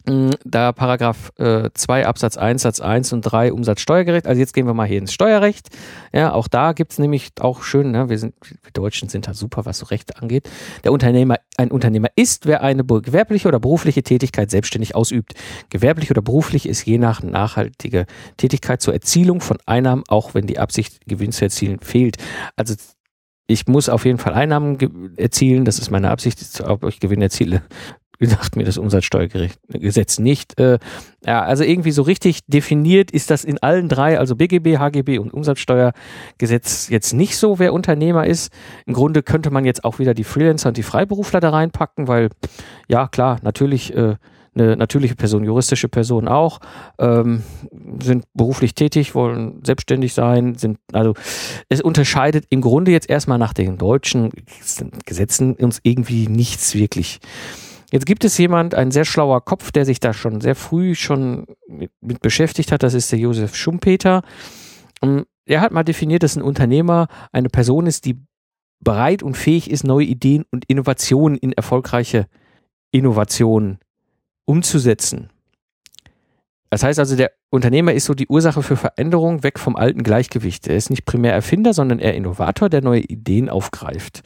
Da 0.06 0.74
Paragraph 0.74 1.32
2 1.38 2.02
äh, 2.02 2.04
Absatz 2.04 2.36
1 2.36 2.62
Satz 2.62 2.82
1 2.82 3.14
und 3.14 3.22
3 3.22 3.54
Umsatzsteuergerecht. 3.54 4.28
Also 4.28 4.40
jetzt 4.40 4.54
gehen 4.54 4.68
wir 4.68 4.74
mal 4.74 4.88
hier 4.88 4.98
ins 4.98 5.14
Steuerrecht. 5.14 5.70
Ja, 6.12 6.34
auch 6.34 6.50
da 6.50 6.74
gibt's 6.74 7.00
nämlich 7.00 7.30
auch 7.40 7.64
schön, 7.64 7.92
ne, 7.92 8.10
wir 8.10 8.20
sind, 8.20 8.36
wir 8.42 8.72
Deutschen 8.74 9.08
sind 9.08 9.28
da 9.28 9.34
super, 9.34 9.66
was 9.66 9.78
so 9.80 9.86
Rechte 9.86 10.22
angeht. 10.22 10.50
Der 10.84 10.92
Unternehmer, 10.92 11.38
ein 11.56 11.72
Unternehmer 11.72 12.10
ist, 12.18 12.46
wer 12.46 12.62
eine 12.64 12.84
gewerbliche 12.84 13.48
oder 13.48 13.62
berufliche 13.62 14.04
Tätigkeit 14.04 14.52
selbstständig 14.52 14.94
ausübt. 14.94 15.36
Gewerblich 15.70 16.12
oder 16.12 16.22
beruflich 16.22 16.68
ist 16.68 16.86
je 16.86 16.98
nach 16.98 17.24
nachhaltige 17.24 18.06
Tätigkeit 18.36 18.82
zur 18.82 18.94
Erzielung 18.94 19.40
von 19.40 19.58
Einnahmen, 19.66 20.04
auch 20.10 20.34
wenn 20.34 20.48
die 20.48 20.60
Absicht, 20.60 21.00
Gewinn 21.08 21.32
zu 21.32 21.46
erzielen, 21.46 21.80
fehlt. 21.80 22.18
Also 22.58 22.76
ich 23.48 23.68
muss 23.68 23.88
auf 23.88 24.04
jeden 24.06 24.18
Fall 24.18 24.34
Einnahmen 24.34 25.16
erzielen, 25.16 25.64
das 25.64 25.80
ist 25.80 25.92
meine 25.92 26.10
Absicht, 26.10 26.62
ob 26.62 26.84
ich 26.86 27.00
Gewinn 27.00 27.22
erziele 27.22 27.62
sagt 28.20 28.56
mir 28.56 28.64
das 28.64 28.78
Umsatzsteuergesetz 28.78 30.20
nicht. 30.20 30.60
Äh, 30.60 30.80
ja, 31.26 31.42
also 31.42 31.64
irgendwie 31.64 31.92
so 31.92 32.02
richtig 32.02 32.42
definiert 32.48 33.12
ist 33.12 33.30
das 33.30 33.44
in 33.44 33.62
allen 33.62 33.90
drei, 33.90 34.20
also 34.20 34.36
BGB, 34.36 34.78
HGB 34.78 35.20
und 35.20 35.34
Umsatzsteuergesetz 35.34 36.90
jetzt 36.90 37.14
nicht 37.14 37.38
so, 37.38 37.60
wer 37.60 37.74
Unternehmer 37.74 38.26
ist. 38.26 38.54
Im 38.86 38.94
Grunde 38.94 39.24
könnte 39.24 39.52
man 39.52 39.66
jetzt 39.66 39.84
auch 39.84 40.00
wieder 40.00 40.14
die 40.14 40.24
Freelancer 40.24 40.70
und 40.70 40.78
die 40.78 40.84
Freiberufler 40.84 41.40
da 41.40 41.50
reinpacken, 41.50 42.08
weil 42.08 42.30
ja 42.88 43.08
klar, 43.08 43.40
natürlich 43.42 43.94
äh, 43.96 44.16
eine 44.56 44.78
natürliche 44.78 45.16
Person, 45.16 45.44
juristische 45.44 45.90
Person 45.90 46.28
auch, 46.28 46.60
ähm, 47.00 47.44
sind 48.02 48.26
beruflich 48.34 48.76
tätig, 48.76 49.16
wollen 49.16 49.62
selbstständig 49.64 50.14
sein, 50.14 50.56
sind, 50.56 50.78
also 50.92 51.14
es 51.70 51.82
unterscheidet 51.82 52.46
im 52.50 52.62
Grunde 52.62 52.92
jetzt 52.92 53.10
erstmal 53.10 53.40
nach 53.40 53.54
den 53.54 53.78
deutschen 53.78 54.32
Gesetzen 55.06 55.56
uns 55.56 55.80
irgendwie 55.84 56.28
nichts 56.28 56.76
wirklich. 56.76 57.20
Jetzt 57.94 58.08
gibt 58.08 58.26
es 58.26 58.40
jemand, 58.40 58.74
ein 58.74 58.90
sehr 58.90 59.06
schlauer 59.06 59.46
Kopf, 59.46 59.72
der 59.72 59.86
sich 59.86 60.00
da 60.00 60.14
schon 60.14 60.42
sehr 60.42 60.56
früh 60.56 60.96
schon 60.96 61.46
mit, 61.68 61.92
mit 62.02 62.22
beschäftigt 62.22 62.72
hat, 62.72 62.82
das 62.82 62.96
ist 62.96 63.12
der 63.12 63.20
Josef 63.20 63.56
Schumpeter. 63.56 64.24
Und 65.00 65.28
er 65.46 65.62
hat 65.62 65.72
mal 65.72 65.84
definiert, 65.84 66.24
dass 66.24 66.36
ein 66.36 66.42
Unternehmer 66.42 67.08
eine 67.32 67.50
Person 67.50 67.86
ist, 67.86 68.06
die 68.06 68.18
bereit 68.80 69.22
und 69.22 69.38
fähig 69.38 69.70
ist, 69.70 69.84
neue 69.84 70.08
Ideen 70.08 70.44
und 70.50 70.66
Innovationen 70.68 71.38
in 71.38 71.52
erfolgreiche 71.52 72.26
Innovationen 72.90 73.78
umzusetzen. 74.46 75.30
Das 76.72 76.82
heißt 76.82 76.98
also, 76.98 77.16
der 77.16 77.32
Unternehmer 77.52 77.94
ist 77.94 78.06
so 78.06 78.16
die 78.16 78.28
Ursache 78.28 78.64
für 78.64 78.76
Veränderung 78.76 79.44
weg 79.44 79.60
vom 79.60 79.76
alten 79.76 80.02
Gleichgewicht. 80.02 80.66
Er 80.66 80.78
ist 80.78 80.90
nicht 80.90 81.06
primär 81.06 81.34
Erfinder, 81.34 81.76
sondern 81.76 82.00
eher 82.00 82.16
Innovator, 82.16 82.70
der 82.70 82.82
neue 82.82 83.02
Ideen 83.02 83.50
aufgreift 83.50 84.24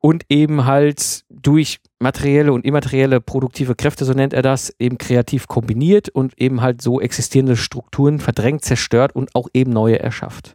und 0.00 0.24
eben 0.28 0.64
halt 0.64 1.24
durch 1.28 1.80
materielle 1.98 2.52
und 2.52 2.64
immaterielle 2.64 3.20
produktive 3.20 3.74
Kräfte, 3.74 4.04
so 4.04 4.12
nennt 4.12 4.32
er 4.32 4.42
das, 4.42 4.72
eben 4.78 4.98
kreativ 4.98 5.48
kombiniert 5.48 6.08
und 6.08 6.40
eben 6.40 6.60
halt 6.60 6.80
so 6.80 7.00
existierende 7.00 7.56
Strukturen 7.56 8.20
verdrängt, 8.20 8.64
zerstört 8.64 9.16
und 9.16 9.34
auch 9.34 9.48
eben 9.52 9.72
neue 9.72 9.98
erschafft. 9.98 10.54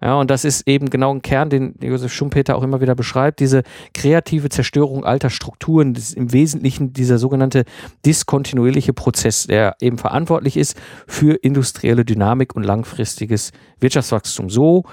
Ja, 0.00 0.14
und 0.14 0.30
das 0.30 0.44
ist 0.44 0.68
eben 0.68 0.90
genau 0.90 1.12
ein 1.12 1.22
Kern, 1.22 1.50
den 1.50 1.74
Josef 1.80 2.12
Schumpeter 2.12 2.56
auch 2.56 2.62
immer 2.62 2.80
wieder 2.80 2.94
beschreibt, 2.94 3.40
diese 3.40 3.64
kreative 3.92 4.48
Zerstörung 4.48 5.04
alter 5.04 5.30
Strukturen, 5.30 5.94
das 5.94 6.10
ist 6.10 6.16
im 6.16 6.32
Wesentlichen 6.32 6.92
dieser 6.92 7.18
sogenannte 7.18 7.64
diskontinuierliche 8.06 8.92
Prozess, 8.92 9.48
der 9.48 9.74
eben 9.80 9.98
verantwortlich 9.98 10.56
ist 10.56 10.76
für 11.08 11.34
industrielle 11.34 12.04
Dynamik 12.04 12.54
und 12.54 12.62
langfristiges 12.62 13.50
Wirtschaftswachstum. 13.80 14.48
So 14.50 14.84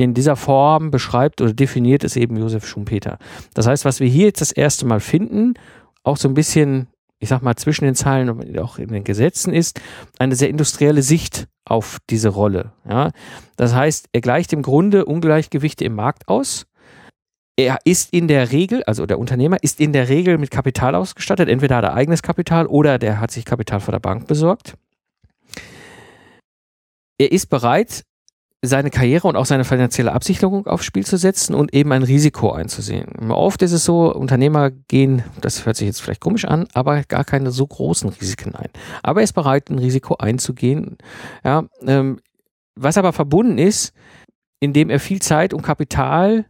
in 0.00 0.14
dieser 0.14 0.36
Form 0.36 0.90
beschreibt 0.90 1.40
oder 1.40 1.52
definiert 1.52 2.04
es 2.04 2.16
eben 2.16 2.36
Josef 2.36 2.66
Schumpeter. 2.66 3.18
Das 3.54 3.66
heißt, 3.66 3.84
was 3.84 4.00
wir 4.00 4.08
hier 4.08 4.26
jetzt 4.26 4.40
das 4.40 4.50
erste 4.50 4.86
Mal 4.86 5.00
finden, 5.00 5.54
auch 6.02 6.16
so 6.16 6.26
ein 6.26 6.34
bisschen, 6.34 6.86
ich 7.18 7.28
sag 7.28 7.42
mal, 7.42 7.56
zwischen 7.56 7.84
den 7.84 7.94
Zeilen 7.94 8.30
und 8.30 8.58
auch 8.58 8.78
in 8.78 8.88
den 8.88 9.04
Gesetzen 9.04 9.52
ist, 9.52 9.80
eine 10.18 10.36
sehr 10.36 10.48
industrielle 10.48 11.02
Sicht 11.02 11.48
auf 11.66 11.98
diese 12.08 12.30
Rolle. 12.30 12.72
Ja? 12.88 13.10
Das 13.56 13.74
heißt, 13.74 14.08
er 14.12 14.20
gleicht 14.22 14.52
im 14.54 14.62
Grunde 14.62 15.04
Ungleichgewichte 15.04 15.84
im 15.84 15.94
Markt 15.94 16.28
aus. 16.28 16.66
Er 17.56 17.78
ist 17.84 18.14
in 18.14 18.26
der 18.26 18.52
Regel, 18.52 18.82
also 18.84 19.04
der 19.04 19.18
Unternehmer 19.18 19.58
ist 19.62 19.80
in 19.80 19.92
der 19.92 20.08
Regel 20.08 20.38
mit 20.38 20.50
Kapital 20.50 20.94
ausgestattet. 20.94 21.50
Entweder 21.50 21.76
hat 21.76 21.84
er 21.84 21.92
eigenes 21.92 22.22
Kapital 22.22 22.66
oder 22.66 22.98
der 22.98 23.20
hat 23.20 23.30
sich 23.30 23.44
Kapital 23.44 23.80
von 23.80 23.92
der 23.92 23.98
Bank 23.98 24.26
besorgt. 24.26 24.76
Er 27.18 27.32
ist 27.32 27.50
bereit, 27.50 28.04
seine 28.62 28.90
Karriere 28.90 29.26
und 29.26 29.36
auch 29.36 29.46
seine 29.46 29.64
finanzielle 29.64 30.12
Absicherung 30.12 30.66
aufs 30.66 30.84
Spiel 30.84 31.06
zu 31.06 31.16
setzen 31.16 31.54
und 31.54 31.72
eben 31.72 31.92
ein 31.92 32.02
Risiko 32.02 32.52
einzusehen. 32.52 33.30
Oft 33.30 33.62
ist 33.62 33.72
es 33.72 33.84
so, 33.84 34.14
Unternehmer 34.14 34.70
gehen, 34.70 35.24
das 35.40 35.64
hört 35.64 35.76
sich 35.76 35.86
jetzt 35.86 36.02
vielleicht 36.02 36.20
komisch 36.20 36.44
an, 36.44 36.68
aber 36.74 37.02
gar 37.04 37.24
keine 37.24 37.52
so 37.52 37.66
großen 37.66 38.10
Risiken 38.10 38.54
ein. 38.54 38.68
Aber 39.02 39.20
er 39.20 39.24
ist 39.24 39.32
bereit, 39.32 39.70
ein 39.70 39.78
Risiko 39.78 40.16
einzugehen. 40.16 40.98
Ja, 41.42 41.64
ähm, 41.86 42.20
was 42.74 42.98
aber 42.98 43.14
verbunden 43.14 43.56
ist, 43.56 43.94
indem 44.60 44.90
er 44.90 45.00
viel 45.00 45.22
Zeit 45.22 45.54
und 45.54 45.62
Kapital 45.62 46.44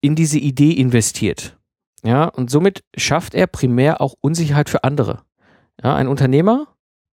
in 0.00 0.14
diese 0.14 0.38
Idee 0.38 0.72
investiert. 0.72 1.58
Ja, 2.02 2.26
und 2.26 2.50
somit 2.50 2.82
schafft 2.96 3.34
er 3.34 3.46
primär 3.46 4.00
auch 4.00 4.14
Unsicherheit 4.20 4.70
für 4.70 4.84
andere. 4.84 5.22
Ja, 5.82 5.94
ein 5.94 6.08
Unternehmer 6.08 6.68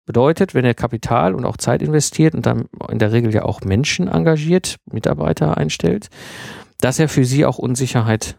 Bedeutet, 0.05 0.55
wenn 0.55 0.65
er 0.65 0.75
Kapital 0.75 1.35
und 1.35 1.45
auch 1.45 1.57
Zeit 1.57 1.81
investiert 1.81 2.35
und 2.35 2.45
dann 2.45 2.69
in 2.91 2.99
der 2.99 3.13
Regel 3.13 3.33
ja 3.33 3.45
auch 3.45 3.61
Menschen 3.61 4.09
engagiert, 4.09 4.77
Mitarbeiter 4.91 5.57
einstellt, 5.57 6.09
dass 6.81 6.99
er 6.99 7.09
für 7.09 7.25
sie 7.25 7.47
auch 7.47 7.59
Unsicherheit 7.59 8.37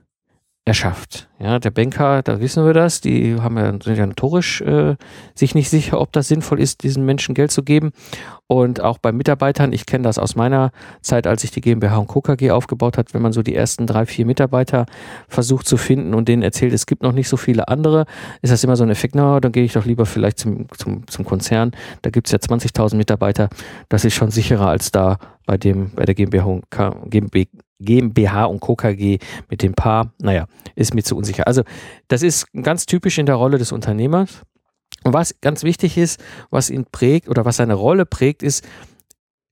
erschafft. 0.65 1.27
Ja, 1.39 1.59
der 1.59 1.71
Banker, 1.71 2.21
da 2.21 2.39
wissen 2.39 2.65
wir 2.65 2.73
das, 2.73 3.01
die 3.01 3.35
haben 3.41 3.57
ja, 3.57 3.69
sind 3.83 3.97
ja 3.97 4.05
notorisch 4.05 4.61
äh, 4.61 4.95
sich 5.35 5.55
nicht 5.55 5.69
sicher, 5.69 5.99
ob 5.99 6.13
das 6.13 6.29
sinnvoll 6.29 6.61
ist, 6.61 6.83
diesen 6.83 7.05
Menschen 7.05 7.35
Geld 7.35 7.51
zu 7.51 7.63
geben. 7.63 7.91
Und 8.47 8.79
auch 8.79 8.97
bei 8.97 9.11
Mitarbeitern, 9.11 9.73
ich 9.73 9.85
kenne 9.85 10.03
das 10.05 10.17
aus 10.17 10.35
meiner 10.35 10.71
Zeit, 11.01 11.27
als 11.27 11.43
ich 11.43 11.51
die 11.51 11.59
GmbH 11.59 11.97
und 11.97 12.07
Co. 12.07 12.21
KG 12.21 12.51
aufgebaut 12.51 12.97
hat, 12.97 13.13
wenn 13.13 13.21
man 13.21 13.33
so 13.33 13.41
die 13.41 13.55
ersten 13.55 13.87
drei, 13.87 14.05
vier 14.05 14.25
Mitarbeiter 14.25 14.85
versucht 15.27 15.67
zu 15.67 15.75
finden 15.75 16.13
und 16.13 16.29
denen 16.29 16.43
erzählt, 16.43 16.71
es 16.71 16.85
gibt 16.85 17.03
noch 17.03 17.13
nicht 17.13 17.27
so 17.27 17.35
viele 17.35 17.67
andere, 17.67 18.05
ist 18.41 18.53
das 18.53 18.63
immer 18.63 18.77
so 18.77 18.83
ein 18.83 18.89
Effekt, 18.89 19.15
na, 19.15 19.41
dann 19.41 19.51
gehe 19.51 19.65
ich 19.65 19.73
doch 19.73 19.85
lieber 19.85 20.05
vielleicht 20.05 20.39
zum, 20.39 20.67
zum, 20.77 21.05
zum 21.07 21.25
Konzern, 21.25 21.71
da 22.03 22.09
gibt 22.09 22.27
es 22.27 22.31
ja 22.31 22.37
20.000 22.37 22.95
Mitarbeiter, 22.95 23.49
das 23.89 24.05
ist 24.05 24.13
schon 24.13 24.31
sicherer 24.31 24.67
als 24.67 24.91
da 24.91 25.17
bei 25.45 25.57
dem, 25.57 25.91
bei 25.91 26.05
der 26.05 26.15
GmbH 26.15 26.45
und, 26.45 26.69
K, 26.69 26.89
GmbH, 27.05 27.49
GmbH 27.79 28.45
und 28.45 28.59
Co. 28.59 28.75
KG 28.75 29.19
mit 29.49 29.61
dem 29.61 29.73
Paar, 29.73 30.13
naja, 30.21 30.47
ist 30.75 30.93
mir 30.93 31.03
zu 31.03 31.15
unsicher. 31.15 31.47
Also 31.47 31.63
das 32.07 32.23
ist 32.23 32.51
ganz 32.53 32.85
typisch 32.85 33.17
in 33.17 33.25
der 33.25 33.35
Rolle 33.35 33.57
des 33.57 33.71
Unternehmers. 33.71 34.41
Und 35.03 35.13
was 35.13 35.35
ganz 35.41 35.63
wichtig 35.63 35.97
ist, 35.97 36.23
was 36.49 36.69
ihn 36.69 36.85
prägt 36.85 37.27
oder 37.27 37.45
was 37.45 37.57
seine 37.57 37.73
Rolle 37.73 38.05
prägt, 38.05 38.41
ist, 38.41 38.65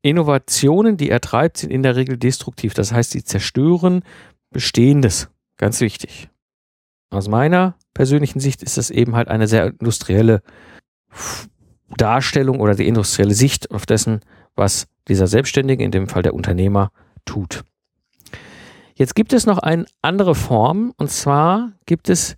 Innovationen, 0.01 0.97
die 0.97 1.09
er 1.09 1.21
treibt, 1.21 1.57
sind 1.57 1.71
in 1.71 1.83
der 1.83 1.95
Regel 1.95 2.17
destruktiv. 2.17 2.73
Das 2.73 2.91
heißt, 2.91 3.11
sie 3.11 3.23
zerstören 3.23 4.03
Bestehendes. 4.49 5.29
Ganz 5.57 5.79
wichtig. 5.79 6.29
Aus 7.11 7.27
meiner 7.27 7.75
persönlichen 7.93 8.39
Sicht 8.39 8.63
ist 8.63 8.77
das 8.77 8.89
eben 8.89 9.15
halt 9.15 9.27
eine 9.27 9.47
sehr 9.47 9.67
industrielle 9.67 10.41
Darstellung 11.97 12.59
oder 12.59 12.73
die 12.73 12.87
industrielle 12.87 13.33
Sicht 13.33 13.69
auf 13.71 13.85
dessen, 13.85 14.21
was 14.55 14.87
dieser 15.07 15.27
Selbstständige, 15.27 15.83
in 15.83 15.91
dem 15.91 16.07
Fall 16.07 16.23
der 16.23 16.33
Unternehmer, 16.33 16.91
tut. 17.25 17.63
Jetzt 18.95 19.15
gibt 19.15 19.33
es 19.33 19.45
noch 19.45 19.57
eine 19.57 19.85
andere 20.01 20.35
Form 20.35 20.93
und 20.97 21.09
zwar 21.09 21.71
gibt 21.85 22.09
es 22.09 22.35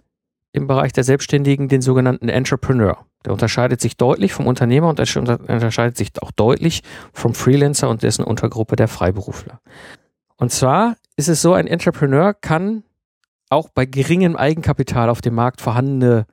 im 0.53 0.67
Bereich 0.67 0.93
der 0.93 1.03
Selbstständigen 1.03 1.67
den 1.67 1.81
sogenannten 1.81 2.29
Entrepreneur. 2.29 3.05
Der 3.25 3.33
unterscheidet 3.33 3.81
sich 3.81 3.97
deutlich 3.97 4.33
vom 4.33 4.47
Unternehmer 4.47 4.89
und 4.89 4.99
unterscheidet 4.99 5.97
sich 5.97 6.11
auch 6.21 6.31
deutlich 6.31 6.83
vom 7.13 7.33
Freelancer 7.33 7.89
und 7.89 8.03
dessen 8.03 8.23
Untergruppe 8.23 8.75
der 8.75 8.87
Freiberufler. 8.87 9.61
Und 10.37 10.51
zwar 10.51 10.95
ist 11.15 11.29
es 11.29 11.41
so, 11.41 11.53
ein 11.53 11.67
Entrepreneur 11.67 12.33
kann 12.33 12.83
auch 13.49 13.69
bei 13.69 13.85
geringem 13.85 14.35
Eigenkapital 14.35 15.09
auf 15.09 15.21
dem 15.21 15.35
Markt 15.35 15.61
vorhandene 15.61 16.25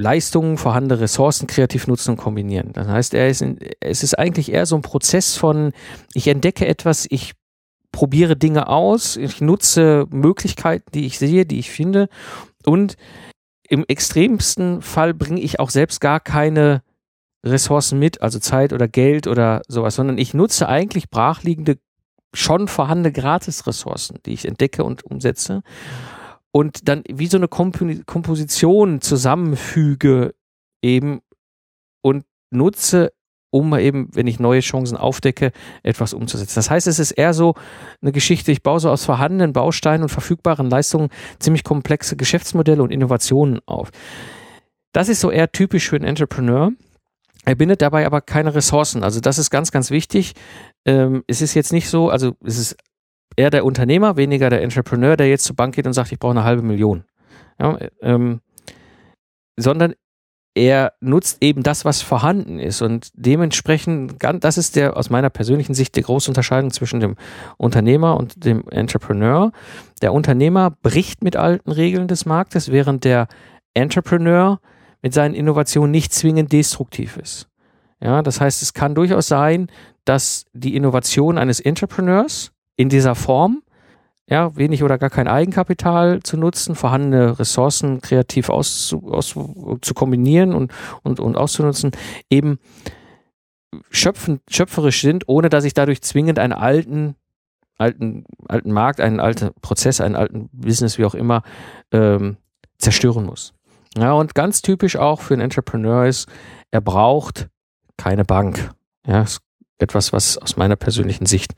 Leistungen, 0.00 0.56
vorhandene 0.56 1.00
Ressourcen 1.00 1.46
kreativ 1.46 1.86
nutzen 1.86 2.12
und 2.12 2.16
kombinieren. 2.16 2.72
Das 2.72 2.88
heißt, 2.88 3.14
er 3.14 3.28
ist 3.28 3.42
in, 3.42 3.58
es 3.80 4.02
ist 4.02 4.18
eigentlich 4.18 4.50
eher 4.50 4.66
so 4.66 4.76
ein 4.76 4.82
Prozess 4.82 5.36
von, 5.36 5.72
ich 6.14 6.26
entdecke 6.28 6.66
etwas, 6.66 7.06
ich 7.08 7.34
probiere 7.92 8.36
Dinge 8.36 8.68
aus, 8.68 9.16
ich 9.16 9.40
nutze 9.40 10.06
Möglichkeiten, 10.10 10.90
die 10.94 11.06
ich 11.06 11.18
sehe, 11.18 11.44
die 11.44 11.58
ich 11.58 11.70
finde 11.70 12.08
und 12.64 12.96
im 13.68 13.84
extremsten 13.86 14.82
Fall 14.82 15.14
bringe 15.14 15.40
ich 15.40 15.60
auch 15.60 15.70
selbst 15.70 16.00
gar 16.00 16.18
keine 16.18 16.82
Ressourcen 17.44 17.98
mit, 17.98 18.22
also 18.22 18.38
Zeit 18.38 18.72
oder 18.72 18.88
Geld 18.88 19.26
oder 19.26 19.62
sowas, 19.68 19.94
sondern 19.94 20.18
ich 20.18 20.34
nutze 20.34 20.68
eigentlich 20.68 21.10
brachliegende, 21.10 21.78
schon 22.32 22.68
vorhandene 22.68 23.12
Gratis-Ressourcen, 23.12 24.18
die 24.24 24.32
ich 24.32 24.46
entdecke 24.46 24.84
und 24.84 25.04
umsetze 25.04 25.62
und 26.52 26.88
dann 26.88 27.02
wie 27.08 27.26
so 27.26 27.36
eine 27.36 27.48
Komposition 27.48 29.00
zusammenfüge 29.00 30.34
eben 30.82 31.20
und 32.02 32.24
nutze 32.50 33.12
um 33.50 33.76
eben, 33.76 34.08
wenn 34.12 34.28
ich 34.28 34.38
neue 34.38 34.60
Chancen 34.60 34.96
aufdecke, 34.96 35.52
etwas 35.82 36.14
umzusetzen. 36.14 36.54
Das 36.54 36.70
heißt, 36.70 36.86
es 36.86 36.98
ist 36.98 37.10
eher 37.10 37.34
so 37.34 37.54
eine 38.00 38.12
Geschichte, 38.12 38.52
ich 38.52 38.62
baue 38.62 38.78
so 38.78 38.90
aus 38.90 39.04
vorhandenen 39.04 39.52
Bausteinen 39.52 40.04
und 40.04 40.08
verfügbaren 40.08 40.70
Leistungen 40.70 41.08
ziemlich 41.40 41.64
komplexe 41.64 42.16
Geschäftsmodelle 42.16 42.82
und 42.82 42.92
Innovationen 42.92 43.58
auf. 43.66 43.90
Das 44.92 45.08
ist 45.08 45.20
so 45.20 45.30
eher 45.30 45.50
typisch 45.50 45.88
für 45.88 45.96
einen 45.96 46.04
Entrepreneur. 46.04 46.70
Er 47.44 47.54
bindet 47.54 47.82
dabei 47.82 48.06
aber 48.06 48.20
keine 48.20 48.54
Ressourcen. 48.54 49.02
Also 49.02 49.20
das 49.20 49.38
ist 49.38 49.50
ganz, 49.50 49.72
ganz 49.72 49.90
wichtig. 49.90 50.34
Ähm, 50.84 51.24
es 51.26 51.42
ist 51.42 51.54
jetzt 51.54 51.72
nicht 51.72 51.88
so, 51.88 52.10
also 52.10 52.36
es 52.44 52.58
ist 52.58 52.76
eher 53.36 53.50
der 53.50 53.64
Unternehmer, 53.64 54.16
weniger 54.16 54.50
der 54.50 54.62
Entrepreneur, 54.62 55.16
der 55.16 55.28
jetzt 55.28 55.44
zur 55.44 55.56
Bank 55.56 55.74
geht 55.74 55.86
und 55.86 55.92
sagt, 55.92 56.12
ich 56.12 56.18
brauche 56.18 56.32
eine 56.32 56.44
halbe 56.44 56.62
Million. 56.62 57.04
Ja, 57.58 57.78
ähm, 58.02 58.40
sondern 59.56 59.94
er 60.54 60.94
nutzt 61.00 61.38
eben 61.40 61.62
das, 61.62 61.84
was 61.84 62.02
vorhanden 62.02 62.58
ist. 62.58 62.82
Und 62.82 63.10
dementsprechend, 63.14 64.16
das 64.40 64.58
ist 64.58 64.74
der 64.76 64.96
aus 64.96 65.10
meiner 65.10 65.30
persönlichen 65.30 65.74
Sicht 65.74 65.94
die 65.96 66.02
große 66.02 66.30
Unterscheidung 66.30 66.70
zwischen 66.72 67.00
dem 67.00 67.16
Unternehmer 67.56 68.16
und 68.16 68.44
dem 68.44 68.68
Entrepreneur. 68.68 69.52
Der 70.02 70.12
Unternehmer 70.12 70.70
bricht 70.82 71.22
mit 71.22 71.36
alten 71.36 71.70
Regeln 71.70 72.08
des 72.08 72.26
Marktes, 72.26 72.72
während 72.72 73.04
der 73.04 73.28
Entrepreneur 73.74 74.58
mit 75.02 75.14
seinen 75.14 75.34
Innovationen 75.34 75.90
nicht 75.90 76.12
zwingend 76.12 76.52
destruktiv 76.52 77.16
ist. 77.16 77.48
Ja, 78.02 78.22
das 78.22 78.40
heißt, 78.40 78.62
es 78.62 78.72
kann 78.72 78.94
durchaus 78.94 79.28
sein, 79.28 79.70
dass 80.04 80.46
die 80.52 80.74
Innovation 80.74 81.38
eines 81.38 81.60
Entrepreneurs 81.60 82.52
in 82.80 82.88
dieser 82.88 83.14
Form, 83.14 83.62
ja, 84.26 84.56
wenig 84.56 84.82
oder 84.82 84.96
gar 84.96 85.10
kein 85.10 85.28
Eigenkapital 85.28 86.22
zu 86.22 86.38
nutzen, 86.38 86.74
vorhandene 86.74 87.38
Ressourcen 87.38 88.00
kreativ 88.00 88.48
auszu, 88.48 89.12
aus, 89.12 89.34
zu 89.82 89.94
kombinieren 89.94 90.54
und, 90.54 90.72
und, 91.02 91.20
und 91.20 91.36
auszunutzen, 91.36 91.90
eben 92.30 92.58
schöpfen, 93.90 94.40
schöpferisch 94.48 95.02
sind, 95.02 95.24
ohne 95.28 95.50
dass 95.50 95.64
ich 95.64 95.74
dadurch 95.74 96.00
zwingend 96.00 96.38
einen 96.38 96.54
alten, 96.54 97.16
alten, 97.76 98.24
alten 98.48 98.72
Markt, 98.72 99.02
einen 99.02 99.20
alten 99.20 99.50
Prozess, 99.60 100.00
einen 100.00 100.16
alten 100.16 100.48
Business, 100.52 100.96
wie 100.96 101.04
auch 101.04 101.14
immer, 101.14 101.42
ähm, 101.92 102.38
zerstören 102.78 103.26
muss. 103.26 103.52
Ja, 103.98 104.12
und 104.12 104.34
ganz 104.34 104.62
typisch 104.62 104.96
auch 104.96 105.20
für 105.20 105.34
einen 105.34 105.42
Entrepreneur 105.42 106.06
ist, 106.06 106.30
er 106.70 106.80
braucht 106.80 107.50
keine 107.98 108.24
Bank. 108.24 108.72
Ja, 109.06 109.20
ist 109.20 109.42
etwas, 109.82 110.12
was 110.12 110.38
aus 110.38 110.56
meiner 110.56 110.76
persönlichen 110.76 111.26
Sicht 111.26 111.54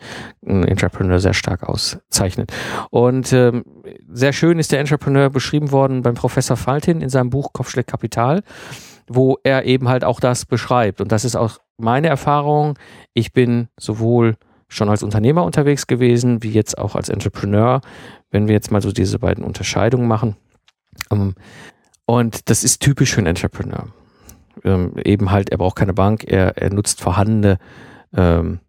einen 0.47 0.65
Entrepreneur 0.65 1.19
sehr 1.19 1.35
stark 1.35 1.63
auszeichnet. 1.63 2.53
Und 2.91 3.33
ähm, 3.33 3.65
sehr 4.13 4.33
schön 4.33 4.59
ist 4.59 4.73
der 4.73 4.81
Entrepreneur 4.81 5.31
beschrieben 5.31 5.73
worden 5.73 6.03
beim 6.03 6.15
Professor 6.15 6.57
Faltin 6.57 7.01
in 7.01 7.09
seinem 7.09 7.31
Buch 7.31 7.53
Kopfschläg 7.53 7.87
Kapital, 7.87 8.43
wo 9.09 9.39
er 9.43 9.65
eben 9.65 9.89
halt 9.89 10.05
auch 10.05 10.21
das 10.21 10.45
beschreibt. 10.45 11.01
Und 11.01 11.13
das 11.13 11.25
ist 11.25 11.37
auch 11.37 11.59
meine 11.77 12.09
Erfahrung. 12.09 12.79
Ich 13.15 13.33
bin 13.33 13.69
sowohl 13.79 14.37
schon 14.69 14.89
als 14.89 15.03
Unternehmer 15.03 15.45
unterwegs 15.45 15.87
gewesen, 15.87 16.43
wie 16.43 16.51
jetzt 16.51 16.79
auch 16.79 16.95
als 16.97 17.09
Entrepreneur, 17.09 17.81
wenn 18.31 18.49
wir 18.49 18.55
jetzt 18.55 18.71
mal 18.71 18.81
so 18.81 18.91
diese 18.91 19.19
beiden 19.19 19.45
Unterscheidungen 19.45 20.09
machen. 20.09 20.37
Ähm, 21.11 21.35
und 22.07 22.49
das 22.51 22.65
ist 22.65 22.81
typisch 22.81 23.13
für 23.13 23.19
einen 23.19 23.29
Entrepreneur. 23.29 23.89
Ähm, 24.65 24.95
eben 25.05 25.31
halt, 25.31 25.51
er 25.51 25.59
braucht 25.59 25.77
keine 25.77 25.95
Bank, 25.95 26.25
er, 26.27 26.57
er 26.57 26.73
nutzt 26.73 27.01
vorhandene 27.01 27.59
ähm, 28.15 28.61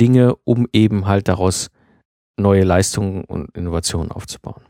Dinge, 0.00 0.34
um 0.44 0.66
eben 0.72 1.06
halt 1.06 1.28
daraus 1.28 1.70
neue 2.36 2.64
Leistungen 2.64 3.24
und 3.24 3.56
Innovationen 3.56 4.10
aufzubauen. 4.10 4.62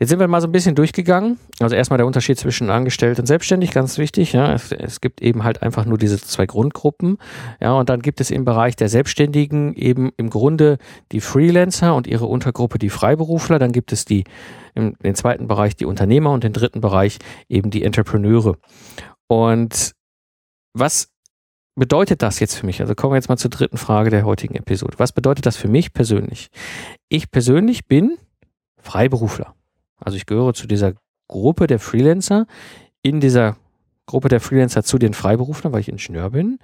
Jetzt 0.00 0.10
sind 0.10 0.20
wir 0.20 0.28
mal 0.28 0.40
so 0.40 0.46
ein 0.46 0.52
bisschen 0.52 0.76
durchgegangen. 0.76 1.40
Also 1.58 1.74
erstmal 1.74 1.96
der 1.96 2.06
Unterschied 2.06 2.38
zwischen 2.38 2.70
Angestellt 2.70 3.18
und 3.18 3.26
Selbstständig, 3.26 3.72
ganz 3.72 3.98
wichtig. 3.98 4.32
Ja. 4.32 4.52
Es, 4.52 4.70
es, 4.70 5.00
gibt 5.00 5.20
eben 5.20 5.42
halt 5.42 5.62
einfach 5.62 5.86
nur 5.86 5.98
diese 5.98 6.20
zwei 6.20 6.46
Grundgruppen. 6.46 7.18
Ja, 7.60 7.72
und 7.72 7.88
dann 7.88 8.00
gibt 8.00 8.20
es 8.20 8.30
im 8.30 8.44
Bereich 8.44 8.76
der 8.76 8.88
Selbstständigen 8.88 9.74
eben 9.74 10.12
im 10.16 10.30
Grunde 10.30 10.78
die 11.10 11.20
Freelancer 11.20 11.96
und 11.96 12.06
ihre 12.06 12.26
Untergruppe 12.26 12.78
die 12.78 12.90
Freiberufler. 12.90 13.58
Dann 13.58 13.72
gibt 13.72 13.90
es 13.90 14.04
die 14.04 14.22
im 14.76 14.94
den 15.02 15.16
zweiten 15.16 15.48
Bereich 15.48 15.74
die 15.74 15.86
Unternehmer 15.86 16.30
und 16.30 16.44
den 16.44 16.52
dritten 16.52 16.80
Bereich 16.80 17.18
eben 17.48 17.70
die 17.70 17.82
Entrepreneure. 17.82 18.54
Und 19.26 19.94
was 20.74 21.08
bedeutet 21.78 22.22
das 22.22 22.40
jetzt 22.40 22.54
für 22.54 22.66
mich? 22.66 22.80
Also 22.80 22.94
kommen 22.94 23.12
wir 23.12 23.16
jetzt 23.16 23.28
mal 23.28 23.36
zur 23.36 23.50
dritten 23.50 23.78
Frage 23.78 24.10
der 24.10 24.24
heutigen 24.24 24.54
Episode. 24.54 24.98
Was 24.98 25.12
bedeutet 25.12 25.46
das 25.46 25.56
für 25.56 25.68
mich 25.68 25.92
persönlich? 25.92 26.50
Ich 27.08 27.30
persönlich 27.30 27.86
bin 27.86 28.18
Freiberufler. 28.80 29.54
Also 30.00 30.16
ich 30.16 30.26
gehöre 30.26 30.54
zu 30.54 30.66
dieser 30.66 30.92
Gruppe 31.28 31.66
der 31.66 31.78
Freelancer, 31.78 32.46
in 33.02 33.20
dieser 33.20 33.56
Gruppe 34.06 34.28
der 34.28 34.40
Freelancer 34.40 34.82
zu 34.82 34.98
den 34.98 35.14
Freiberuflern, 35.14 35.72
weil 35.72 35.80
ich 35.80 35.88
Ingenieur 35.88 36.30
bin. 36.30 36.58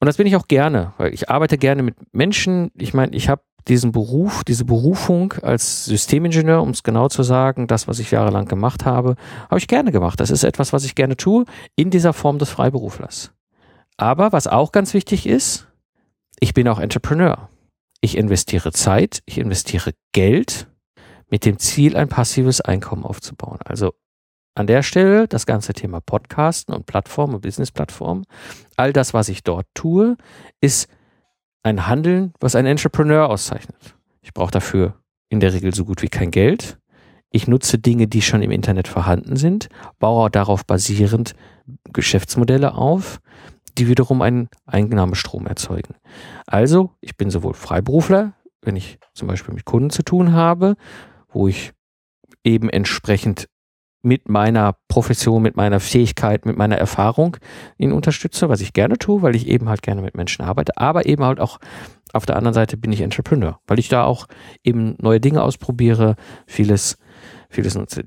Und 0.00 0.06
das 0.06 0.16
bin 0.16 0.26
ich 0.26 0.36
auch 0.36 0.48
gerne, 0.48 0.94
weil 0.96 1.12
ich 1.12 1.28
arbeite 1.28 1.58
gerne 1.58 1.82
mit 1.82 1.96
Menschen. 2.12 2.70
Ich 2.74 2.94
meine, 2.94 3.14
ich 3.14 3.28
habe 3.28 3.42
diesen 3.68 3.92
Beruf, 3.92 4.42
diese 4.44 4.64
Berufung 4.64 5.34
als 5.42 5.84
Systemingenieur, 5.84 6.62
um 6.62 6.70
es 6.70 6.82
genau 6.82 7.08
zu 7.08 7.22
sagen, 7.22 7.66
das, 7.66 7.86
was 7.86 7.98
ich 7.98 8.10
jahrelang 8.10 8.46
gemacht 8.46 8.86
habe, 8.86 9.16
habe 9.50 9.58
ich 9.58 9.68
gerne 9.68 9.92
gemacht. 9.92 10.18
Das 10.18 10.30
ist 10.30 10.44
etwas, 10.44 10.72
was 10.72 10.84
ich 10.84 10.94
gerne 10.94 11.16
tue, 11.16 11.44
in 11.76 11.90
dieser 11.90 12.14
Form 12.14 12.38
des 12.38 12.48
Freiberuflers. 12.48 13.32
Aber 14.00 14.32
was 14.32 14.46
auch 14.46 14.72
ganz 14.72 14.94
wichtig 14.94 15.26
ist, 15.26 15.68
ich 16.40 16.54
bin 16.54 16.66
auch 16.68 16.78
Entrepreneur. 16.78 17.50
Ich 18.00 18.16
investiere 18.16 18.72
Zeit, 18.72 19.20
ich 19.26 19.36
investiere 19.36 19.92
Geld 20.12 20.68
mit 21.28 21.44
dem 21.44 21.58
Ziel, 21.58 21.98
ein 21.98 22.08
passives 22.08 22.62
Einkommen 22.62 23.04
aufzubauen. 23.04 23.58
Also 23.62 23.92
an 24.54 24.66
der 24.66 24.82
Stelle 24.82 25.28
das 25.28 25.44
ganze 25.44 25.74
Thema 25.74 26.00
Podcasten 26.00 26.74
und 26.74 26.86
Plattformen 26.86 27.34
und 27.34 27.42
Business-Plattformen. 27.42 28.24
All 28.74 28.94
das, 28.94 29.12
was 29.12 29.28
ich 29.28 29.42
dort 29.42 29.66
tue, 29.74 30.16
ist 30.62 30.88
ein 31.62 31.86
Handeln, 31.86 32.32
was 32.40 32.54
ein 32.54 32.64
Entrepreneur 32.64 33.28
auszeichnet. 33.28 33.96
Ich 34.22 34.32
brauche 34.32 34.50
dafür 34.50 34.94
in 35.28 35.40
der 35.40 35.52
Regel 35.52 35.74
so 35.74 35.84
gut 35.84 36.00
wie 36.00 36.08
kein 36.08 36.30
Geld. 36.30 36.78
Ich 37.30 37.46
nutze 37.46 37.78
Dinge, 37.78 38.08
die 38.08 38.22
schon 38.22 38.40
im 38.40 38.50
Internet 38.50 38.88
vorhanden 38.88 39.36
sind, 39.36 39.68
baue 39.98 40.30
darauf 40.30 40.64
basierend 40.64 41.34
Geschäftsmodelle 41.92 42.74
auf, 42.74 43.20
die 43.78 43.88
wiederum 43.88 44.22
einen 44.22 44.48
Einnahmestrom 44.66 45.46
erzeugen. 45.46 45.94
Also, 46.46 46.90
ich 47.00 47.16
bin 47.16 47.30
sowohl 47.30 47.54
Freiberufler, 47.54 48.34
wenn 48.62 48.76
ich 48.76 48.98
zum 49.14 49.28
Beispiel 49.28 49.54
mit 49.54 49.64
Kunden 49.64 49.90
zu 49.90 50.02
tun 50.02 50.32
habe, 50.32 50.76
wo 51.28 51.48
ich 51.48 51.72
eben 52.44 52.68
entsprechend 52.68 53.48
mit 54.02 54.28
meiner 54.28 54.76
Profession, 54.88 55.42
mit 55.42 55.56
meiner 55.56 55.78
Fähigkeit, 55.78 56.46
mit 56.46 56.56
meiner 56.56 56.78
Erfahrung 56.78 57.36
ihn 57.76 57.92
unterstütze, 57.92 58.48
was 58.48 58.60
ich 58.60 58.72
gerne 58.72 58.96
tue, 58.96 59.20
weil 59.22 59.36
ich 59.36 59.46
eben 59.46 59.68
halt 59.68 59.82
gerne 59.82 60.00
mit 60.00 60.16
Menschen 60.16 60.42
arbeite, 60.42 60.78
aber 60.78 61.06
eben 61.06 61.24
halt 61.24 61.38
auch 61.38 61.58
auf 62.12 62.26
der 62.26 62.36
anderen 62.36 62.54
Seite 62.54 62.76
bin 62.76 62.92
ich 62.92 63.02
Entrepreneur, 63.02 63.60
weil 63.66 63.78
ich 63.78 63.88
da 63.88 64.04
auch 64.04 64.26
eben 64.64 64.96
neue 65.00 65.20
Dinge 65.20 65.42
ausprobiere, 65.42 66.16
vieles, 66.46 66.96
vieles 67.50 67.74
nutze. 67.74 68.04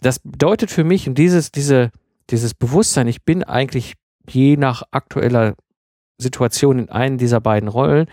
Das 0.00 0.20
bedeutet 0.20 0.70
für 0.70 0.84
mich 0.84 1.08
und 1.08 1.18
dieses, 1.18 1.50
diese, 1.50 1.90
dieses 2.30 2.54
Bewusstsein, 2.54 3.08
ich 3.08 3.24
bin 3.24 3.42
eigentlich 3.42 3.94
je 4.28 4.56
nach 4.56 4.82
aktueller 4.90 5.54
Situation 6.18 6.78
in 6.78 6.88
einen 6.88 7.18
dieser 7.18 7.40
beiden 7.40 7.68
Rollen, 7.68 8.06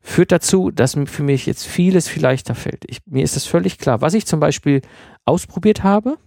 führt 0.00 0.32
dazu, 0.32 0.70
dass 0.70 0.96
für 1.06 1.22
mich 1.22 1.46
jetzt 1.46 1.66
vieles 1.66 2.08
viel 2.08 2.22
leichter 2.22 2.54
fällt. 2.54 2.84
Ich, 2.88 3.00
mir 3.06 3.24
ist 3.24 3.36
das 3.36 3.46
völlig 3.46 3.78
klar. 3.78 4.02
Was 4.02 4.14
ich 4.14 4.26
zum 4.26 4.38
Beispiel 4.38 4.82
ausprobiert 5.24 5.82
habe, 5.82 6.18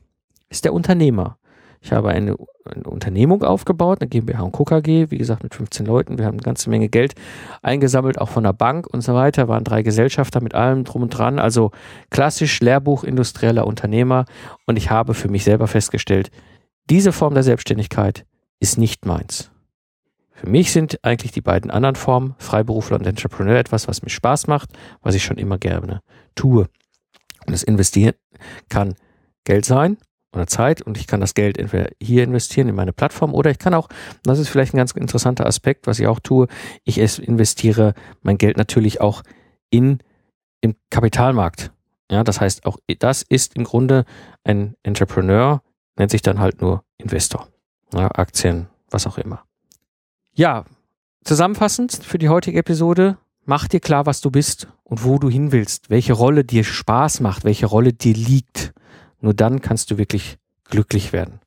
ist 0.50 0.66
der 0.66 0.74
Unternehmer. 0.74 1.38
Ich 1.82 1.92
habe 1.92 2.10
eine, 2.10 2.36
eine 2.66 2.84
Unternehmung 2.86 3.44
aufgebaut, 3.44 4.02
eine 4.02 4.10
GmbH 4.10 4.42
und 4.42 4.52
Co. 4.52 4.66
Wie 4.66 5.18
gesagt, 5.18 5.44
mit 5.44 5.54
15 5.54 5.86
Leuten. 5.86 6.18
Wir 6.18 6.26
haben 6.26 6.36
eine 6.36 6.42
ganze 6.42 6.70
Menge 6.70 6.90
Geld 6.90 7.14
eingesammelt, 7.62 8.20
auch 8.20 8.30
von 8.30 8.44
der 8.44 8.54
Bank 8.54 8.88
und 8.88 9.02
so 9.02 9.14
weiter. 9.14 9.48
Waren 9.48 9.64
drei 9.64 9.84
Gesellschafter 9.84 10.42
mit 10.42 10.56
allem 10.56 10.84
drum 10.84 11.04
und 11.04 11.10
dran. 11.10 11.38
Also 11.38 11.72
klassisch 12.10 12.60
Lehrbuch 12.62 13.04
industrieller 13.04 13.68
Unternehmer. 13.68 14.26
Und 14.66 14.78
ich 14.78 14.90
habe 14.90 15.14
für 15.14 15.30
mich 15.30 15.44
selber 15.44 15.68
festgestellt, 15.68 16.32
diese 16.90 17.12
Form 17.12 17.36
der 17.36 17.44
Selbstständigkeit 17.44 18.26
ist 18.60 18.78
nicht 18.78 19.06
meins. 19.06 19.52
Für 20.32 20.50
mich 20.50 20.72
sind 20.72 21.04
eigentlich 21.04 21.32
die 21.32 21.42
beiden 21.42 21.72
anderen 21.72 21.96
Formen, 21.96 22.36
Freiberufler 22.38 22.98
und 22.98 23.08
Entrepreneur, 23.08 23.58
etwas, 23.58 23.88
was 23.88 24.04
mir 24.04 24.10
Spaß 24.10 24.48
macht, 24.48 24.70
was 25.02 25.16
ich 25.16 25.24
schon 25.24 25.38
immer 25.38 25.58
gerne 25.58 26.02
tue. 26.36 26.68
Und 27.46 27.52
das 27.52 27.64
Investieren 27.64 28.14
kann 28.70 28.96
Geld 29.46 29.66
sein 29.66 29.98
oder 30.34 30.46
Zeit 30.46 30.82
und 30.82 30.98
ich 30.98 31.08
kann 31.08 31.22
das 31.22 31.34
Geld 31.34 31.58
entweder 31.58 31.90
hier 32.02 32.24
investieren 32.24 32.68
in 32.68 32.76
meine 32.76 32.94
Plattform 32.94 33.34
oder 33.34 33.50
ich 33.50 33.58
kann 33.58 33.74
auch, 33.74 33.90
das 34.24 34.38
ist 34.38 34.50
vielleicht 34.50 34.74
ein 34.74 34.78
ganz 34.78 34.92
interessanter 34.92 35.46
Aspekt, 35.48 35.88
was 35.88 36.00
ich 36.00 36.08
auch 36.08 36.20
tue, 36.20 36.48
ich 36.84 37.00
investiere 37.00 37.94
mein 38.22 38.38
Geld 38.38 38.58
natürlich 38.58 39.02
auch 39.02 39.24
in 39.70 40.00
im 40.62 40.76
Kapitalmarkt. 40.90 41.72
Ja, 42.12 42.24
das 42.24 42.42
heißt 42.42 42.66
auch 42.66 42.78
das 43.00 43.24
ist 43.24 43.56
im 43.56 43.64
Grunde 43.64 44.06
ein 44.44 44.76
Entrepreneur, 44.84 45.62
nennt 45.98 46.12
sich 46.12 46.22
dann 46.22 46.40
halt 46.40 46.62
nur 46.62 46.84
Investor. 46.98 47.48
Ja, 47.94 48.10
Aktien, 48.12 48.68
was 48.90 49.08
auch 49.08 49.18
immer. 49.18 49.44
Ja, 50.34 50.66
zusammenfassend 51.24 51.94
für 51.94 52.18
die 52.18 52.30
heutige 52.30 52.60
Episode, 52.60 53.18
mach 53.46 53.68
dir 53.68 53.80
klar, 53.80 54.06
was 54.06 54.22
du 54.22 54.30
bist 54.30 54.68
und 54.84 55.04
wo 55.04 55.18
du 55.18 55.30
hin 55.30 55.52
willst, 55.52 55.90
welche 55.90 56.14
Rolle 56.14 56.44
dir 56.44 56.64
Spaß 56.64 57.22
macht, 57.22 57.44
welche 57.44 57.66
Rolle 57.66 57.94
dir 57.94 58.14
liegt. 58.14 58.74
Nur 59.20 59.34
dann 59.34 59.62
kannst 59.62 59.90
du 59.92 59.98
wirklich 59.98 60.38
glücklich 60.66 61.14
werden. 61.14 61.40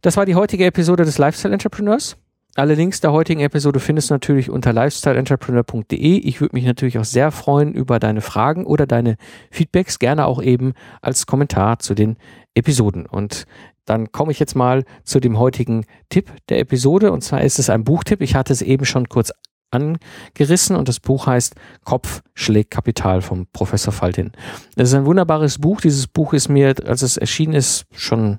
Das 0.00 0.16
war 0.16 0.26
die 0.26 0.34
heutige 0.34 0.66
Episode 0.66 1.04
des 1.04 1.18
Lifestyle 1.18 1.52
Entrepreneurs. 1.52 2.16
Alle 2.54 2.74
Links 2.74 3.00
der 3.00 3.12
heutigen 3.12 3.40
Episode 3.40 3.80
findest 3.80 4.10
du 4.10 4.14
natürlich 4.14 4.50
unter 4.50 4.74
lifestyleentrepreneur.de. 4.74 6.18
Ich 6.18 6.40
würde 6.42 6.54
mich 6.54 6.66
natürlich 6.66 6.98
auch 6.98 7.04
sehr 7.04 7.30
freuen 7.30 7.72
über 7.72 7.98
deine 7.98 8.20
Fragen 8.20 8.66
oder 8.66 8.86
deine 8.86 9.16
Feedbacks, 9.50 9.98
gerne 9.98 10.26
auch 10.26 10.42
eben 10.42 10.74
als 11.00 11.26
Kommentar 11.26 11.78
zu 11.78 11.94
den 11.94 12.18
Episoden. 12.54 13.06
Und 13.06 13.46
dann 13.84 14.12
komme 14.12 14.32
ich 14.32 14.38
jetzt 14.38 14.54
mal 14.54 14.84
zu 15.04 15.20
dem 15.20 15.38
heutigen 15.38 15.84
Tipp 16.08 16.32
der 16.48 16.58
Episode. 16.60 17.12
Und 17.12 17.22
zwar 17.22 17.42
ist 17.42 17.58
es 17.58 17.70
ein 17.70 17.84
Buchtipp. 17.84 18.20
Ich 18.20 18.34
hatte 18.34 18.52
es 18.52 18.62
eben 18.62 18.84
schon 18.84 19.08
kurz 19.08 19.32
angerissen 19.70 20.76
und 20.76 20.88
das 20.88 21.00
Buch 21.00 21.26
heißt 21.26 21.54
Kopf 21.84 22.22
schlägt 22.34 22.70
Kapital 22.70 23.22
vom 23.22 23.46
Professor 23.52 23.92
Faltin. 23.92 24.32
Das 24.76 24.90
ist 24.90 24.94
ein 24.94 25.06
wunderbares 25.06 25.58
Buch. 25.58 25.80
Dieses 25.80 26.06
Buch 26.06 26.34
ist 26.34 26.48
mir, 26.48 26.74
als 26.84 27.02
es 27.02 27.16
erschienen 27.16 27.54
ist, 27.54 27.86
schon 27.90 28.38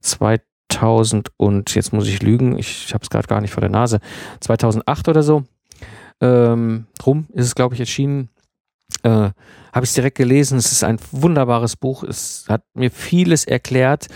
2000 0.00 1.30
und 1.36 1.74
jetzt 1.74 1.92
muss 1.92 2.08
ich 2.08 2.22
lügen, 2.22 2.58
ich, 2.58 2.92
habe 2.92 3.04
es 3.04 3.10
gerade 3.10 3.28
gar 3.28 3.40
nicht 3.40 3.52
vor 3.52 3.60
der 3.60 3.70
Nase, 3.70 4.00
2008 4.40 5.08
oder 5.08 5.22
so 5.22 5.44
ähm, 6.22 6.86
rum 7.04 7.26
ist 7.32 7.46
es, 7.46 7.54
glaube 7.54 7.74
ich, 7.74 7.80
erschienen. 7.80 8.30
Äh, 9.02 9.30
habe 9.72 9.84
ich 9.84 9.90
es 9.90 9.94
direkt 9.94 10.16
gelesen. 10.16 10.56
Es 10.56 10.70
ist 10.70 10.84
ein 10.84 10.98
wunderbares 11.10 11.76
Buch. 11.76 12.04
Es 12.04 12.44
hat 12.48 12.62
mir 12.74 12.90
vieles 12.90 13.44
erklärt 13.44 14.06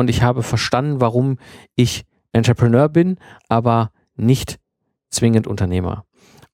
und 0.00 0.10
ich 0.10 0.22
habe 0.22 0.42
verstanden, 0.42 1.00
warum 1.00 1.38
ich 1.76 2.04
Entrepreneur 2.32 2.88
bin, 2.88 3.18
aber 3.48 3.90
nicht 4.16 4.58
zwingend 5.10 5.46
Unternehmer. 5.46 6.04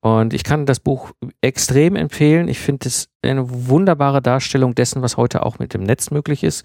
Und 0.01 0.35
ich 0.35 0.45
kann 0.45 0.67
das 0.67 0.81
Buch 0.81 1.13
extrem 1.41 1.97
empfehlen. 1.97 2.49
Ich 2.49 2.59
finde 2.59 2.89
es 2.89 3.09
eine 3.23 3.69
wunderbare 3.69 4.21
Darstellung 4.21 4.75
dessen, 4.75 5.03
was 5.03 5.17
heute 5.17 5.45
auch 5.45 5.59
mit 5.59 5.75
dem 5.75 5.83
Netz 5.83 6.11
möglich 6.11 6.45
ist. 6.45 6.65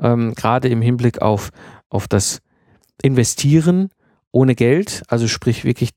Ähm, 0.00 0.34
gerade 0.34 0.68
im 0.68 0.82
Hinblick 0.82 1.20
auf, 1.20 1.50
auf 1.88 2.08
das 2.08 2.40
Investieren 3.02 3.90
ohne 4.32 4.54
Geld, 4.54 5.02
also 5.08 5.28
sprich 5.28 5.64
wirklich 5.64 5.90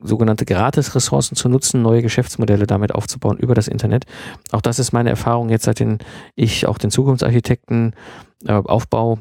sogenannte 0.00 0.44
Gratis-Ressourcen 0.44 1.36
zu 1.36 1.48
nutzen, 1.48 1.82
neue 1.82 2.02
Geschäftsmodelle 2.02 2.66
damit 2.66 2.94
aufzubauen 2.94 3.38
über 3.38 3.54
das 3.54 3.68
Internet. 3.68 4.04
Auch 4.50 4.62
das 4.62 4.78
ist 4.78 4.92
meine 4.92 5.10
Erfahrung 5.10 5.50
jetzt, 5.50 5.64
seitdem 5.64 5.98
ich 6.34 6.66
auch 6.66 6.78
den 6.78 6.90
Zukunftsarchitekten 6.90 7.94
äh, 8.46 8.52
aufbau. 8.52 9.18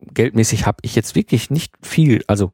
Geldmäßig 0.00 0.66
habe 0.66 0.78
ich 0.82 0.94
jetzt 0.94 1.14
wirklich 1.14 1.50
nicht 1.50 1.74
viel, 1.82 2.22
also 2.26 2.52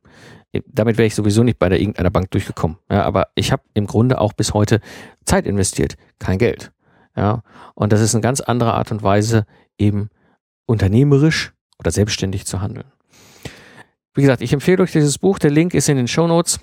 damit 0.67 0.99
wäre 0.99 1.07
ich 1.07 1.15
sowieso 1.15 1.43
nicht 1.43 1.59
bei 1.59 1.69
der 1.69 1.81
irgendeiner 1.81 2.11
Bank 2.11 2.31
durchgekommen. 2.31 2.79
Ja, 2.91 3.03
aber 3.05 3.29
ich 3.35 3.53
habe 3.53 3.63
im 3.75 3.87
Grunde 3.87 4.21
auch 4.21 4.33
bis 4.33 4.55
heute 4.55 4.81
Zeit 5.25 5.47
investiert, 5.47 5.97
kein 6.19 6.39
Geld. 6.39 6.73
Ja, 7.17 7.43
und 7.75 7.93
das 7.93 8.01
ist 8.01 8.15
eine 8.15 8.23
ganz 8.23 8.41
andere 8.41 8.75
Art 8.75 8.91
und 8.91 9.03
Weise, 9.03 9.47
eben 9.79 10.11
unternehmerisch 10.67 11.53
oder 11.79 11.91
selbstständig 11.91 12.47
zu 12.47 12.61
handeln. 12.61 12.87
Wie 14.15 14.23
gesagt, 14.23 14.43
ich 14.43 14.53
empfehle 14.53 14.83
euch 14.83 14.93
dieses 14.93 15.19
Buch. 15.19 15.39
Der 15.39 15.51
Link 15.51 15.75
ist 15.75 15.89
in 15.89 15.97
den 15.97 16.09
Show 16.09 16.27
Notes. 16.27 16.61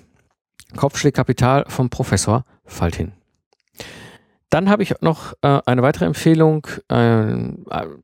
Kopfschlägkapital 0.76 1.64
vom 1.68 1.88
Professor 1.88 2.44
Faltin. 2.64 3.12
Dann 4.50 4.70
habe 4.70 4.82
ich 4.82 4.94
noch 5.02 5.34
äh, 5.42 5.60
eine 5.66 5.82
weitere 5.82 6.06
Empfehlung 6.06 6.66
äh, 6.88 7.26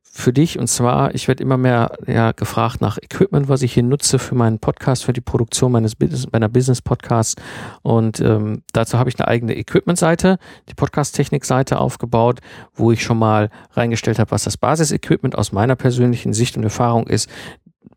für 0.02 0.33
dich. 0.33 0.59
Und 0.59 0.68
zwar, 0.68 1.14
ich 1.14 1.26
werde 1.26 1.42
immer 1.42 1.57
mehr 1.57 1.96
ja, 2.07 2.33
gefragt 2.33 2.80
nach 2.80 2.98
Equipment, 2.98 3.48
was 3.48 3.62
ich 3.62 3.72
hier 3.72 3.83
nutze 3.83 4.18
für 4.18 4.35
meinen 4.35 4.59
Podcast, 4.59 5.04
für 5.04 5.12
die 5.12 5.22
Produktion 5.22 5.72
meines 5.72 5.96
Business, 5.96 6.30
meiner 6.30 6.48
Business 6.48 6.83
Podcasts. 6.83 7.35
Und 7.83 8.20
ähm, 8.20 8.62
dazu 8.72 8.98
habe 8.98 9.09
ich 9.09 9.18
eine 9.18 9.26
eigene 9.26 9.57
Equipment-Seite, 9.57 10.38
die 10.68 10.74
Podcast-Technik-Seite 10.74 11.78
aufgebaut, 11.78 12.40
wo 12.74 12.92
ich 12.92 13.02
schon 13.02 13.18
mal 13.18 13.50
reingestellt 13.72 14.18
habe, 14.18 14.30
was 14.30 14.44
das 14.44 14.57
Basis-Equipment 14.59 15.37
aus 15.37 15.50
meiner 15.50 15.76
persönlichen 15.76 16.35
Sicht 16.35 16.57
und 16.57 16.62
Erfahrung 16.62 17.07
ist, 17.07 17.28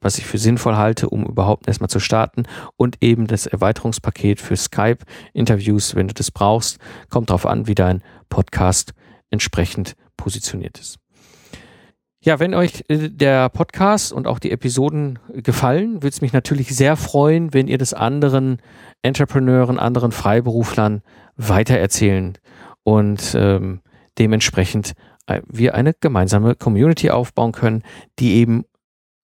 was 0.01 0.17
ich 0.17 0.25
für 0.25 0.37
sinnvoll 0.37 0.75
halte, 0.75 1.09
um 1.09 1.25
überhaupt 1.25 1.67
erstmal 1.67 1.89
zu 1.89 1.99
starten 1.99 2.43
und 2.75 2.97
eben 3.01 3.27
das 3.27 3.45
Erweiterungspaket 3.45 4.41
für 4.41 4.55
Skype-Interviews, 4.55 5.95
wenn 5.95 6.07
du 6.07 6.13
das 6.13 6.31
brauchst, 6.31 6.79
kommt 7.09 7.29
darauf 7.29 7.45
an, 7.45 7.67
wie 7.67 7.75
dein 7.75 8.01
Podcast 8.29 8.93
entsprechend 9.29 9.95
positioniert 10.15 10.79
ist. 10.79 10.99
Ja, 12.19 12.39
wenn 12.39 12.53
euch 12.53 12.83
äh, 12.89 13.09
der 13.09 13.49
Podcast 13.49 14.11
und 14.11 14.27
auch 14.27 14.39
die 14.39 14.51
Episoden 14.51 15.19
gefallen, 15.29 15.95
würde 16.03 16.09
es 16.09 16.21
mich 16.21 16.33
natürlich 16.33 16.75
sehr 16.75 16.97
freuen, 16.97 17.53
wenn 17.53 17.67
ihr 17.67 17.77
das 17.77 17.93
anderen 17.93 18.57
Entrepreneuren, 19.01 19.79
anderen 19.79 20.11
Freiberuflern 20.11 21.03
weitererzählen 21.37 22.37
und 22.83 23.35
ähm, 23.37 23.81
dementsprechend 24.17 24.93
äh, 25.27 25.41
wir 25.47 25.75
eine 25.75 25.93
gemeinsame 25.93 26.55
Community 26.55 27.11
aufbauen 27.11 27.51
können, 27.51 27.83
die 28.19 28.35
eben 28.35 28.65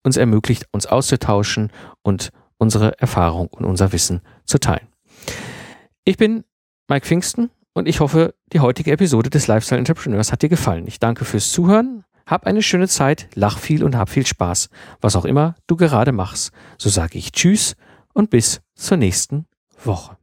uns 0.03 0.17
ermöglicht, 0.17 0.67
uns 0.71 0.85
auszutauschen 0.85 1.71
und 2.01 2.29
unsere 2.57 2.99
Erfahrung 2.99 3.47
und 3.47 3.65
unser 3.65 3.91
Wissen 3.91 4.21
zu 4.45 4.59
teilen. 4.59 4.87
Ich 6.05 6.17
bin 6.17 6.43
Mike 6.87 7.05
Pfingsten 7.05 7.49
und 7.73 7.87
ich 7.87 7.99
hoffe, 7.99 8.35
die 8.51 8.59
heutige 8.59 8.91
Episode 8.91 9.29
des 9.29 9.47
Lifestyle 9.47 9.79
Entrepreneurs 9.79 10.31
hat 10.31 10.41
dir 10.41 10.49
gefallen. 10.49 10.87
Ich 10.87 10.99
danke 10.99 11.25
fürs 11.25 11.51
Zuhören, 11.51 12.03
hab 12.25 12.45
eine 12.45 12.61
schöne 12.61 12.87
Zeit, 12.87 13.27
lach 13.35 13.57
viel 13.57 13.83
und 13.83 13.95
hab 13.95 14.09
viel 14.09 14.25
Spaß, 14.25 14.69
was 15.01 15.15
auch 15.15 15.25
immer 15.25 15.55
du 15.67 15.75
gerade 15.75 16.11
machst. 16.11 16.51
So 16.77 16.89
sage 16.89 17.17
ich 17.17 17.31
Tschüss 17.31 17.75
und 18.13 18.29
bis 18.29 18.61
zur 18.75 18.97
nächsten 18.97 19.45
Woche. 19.83 20.17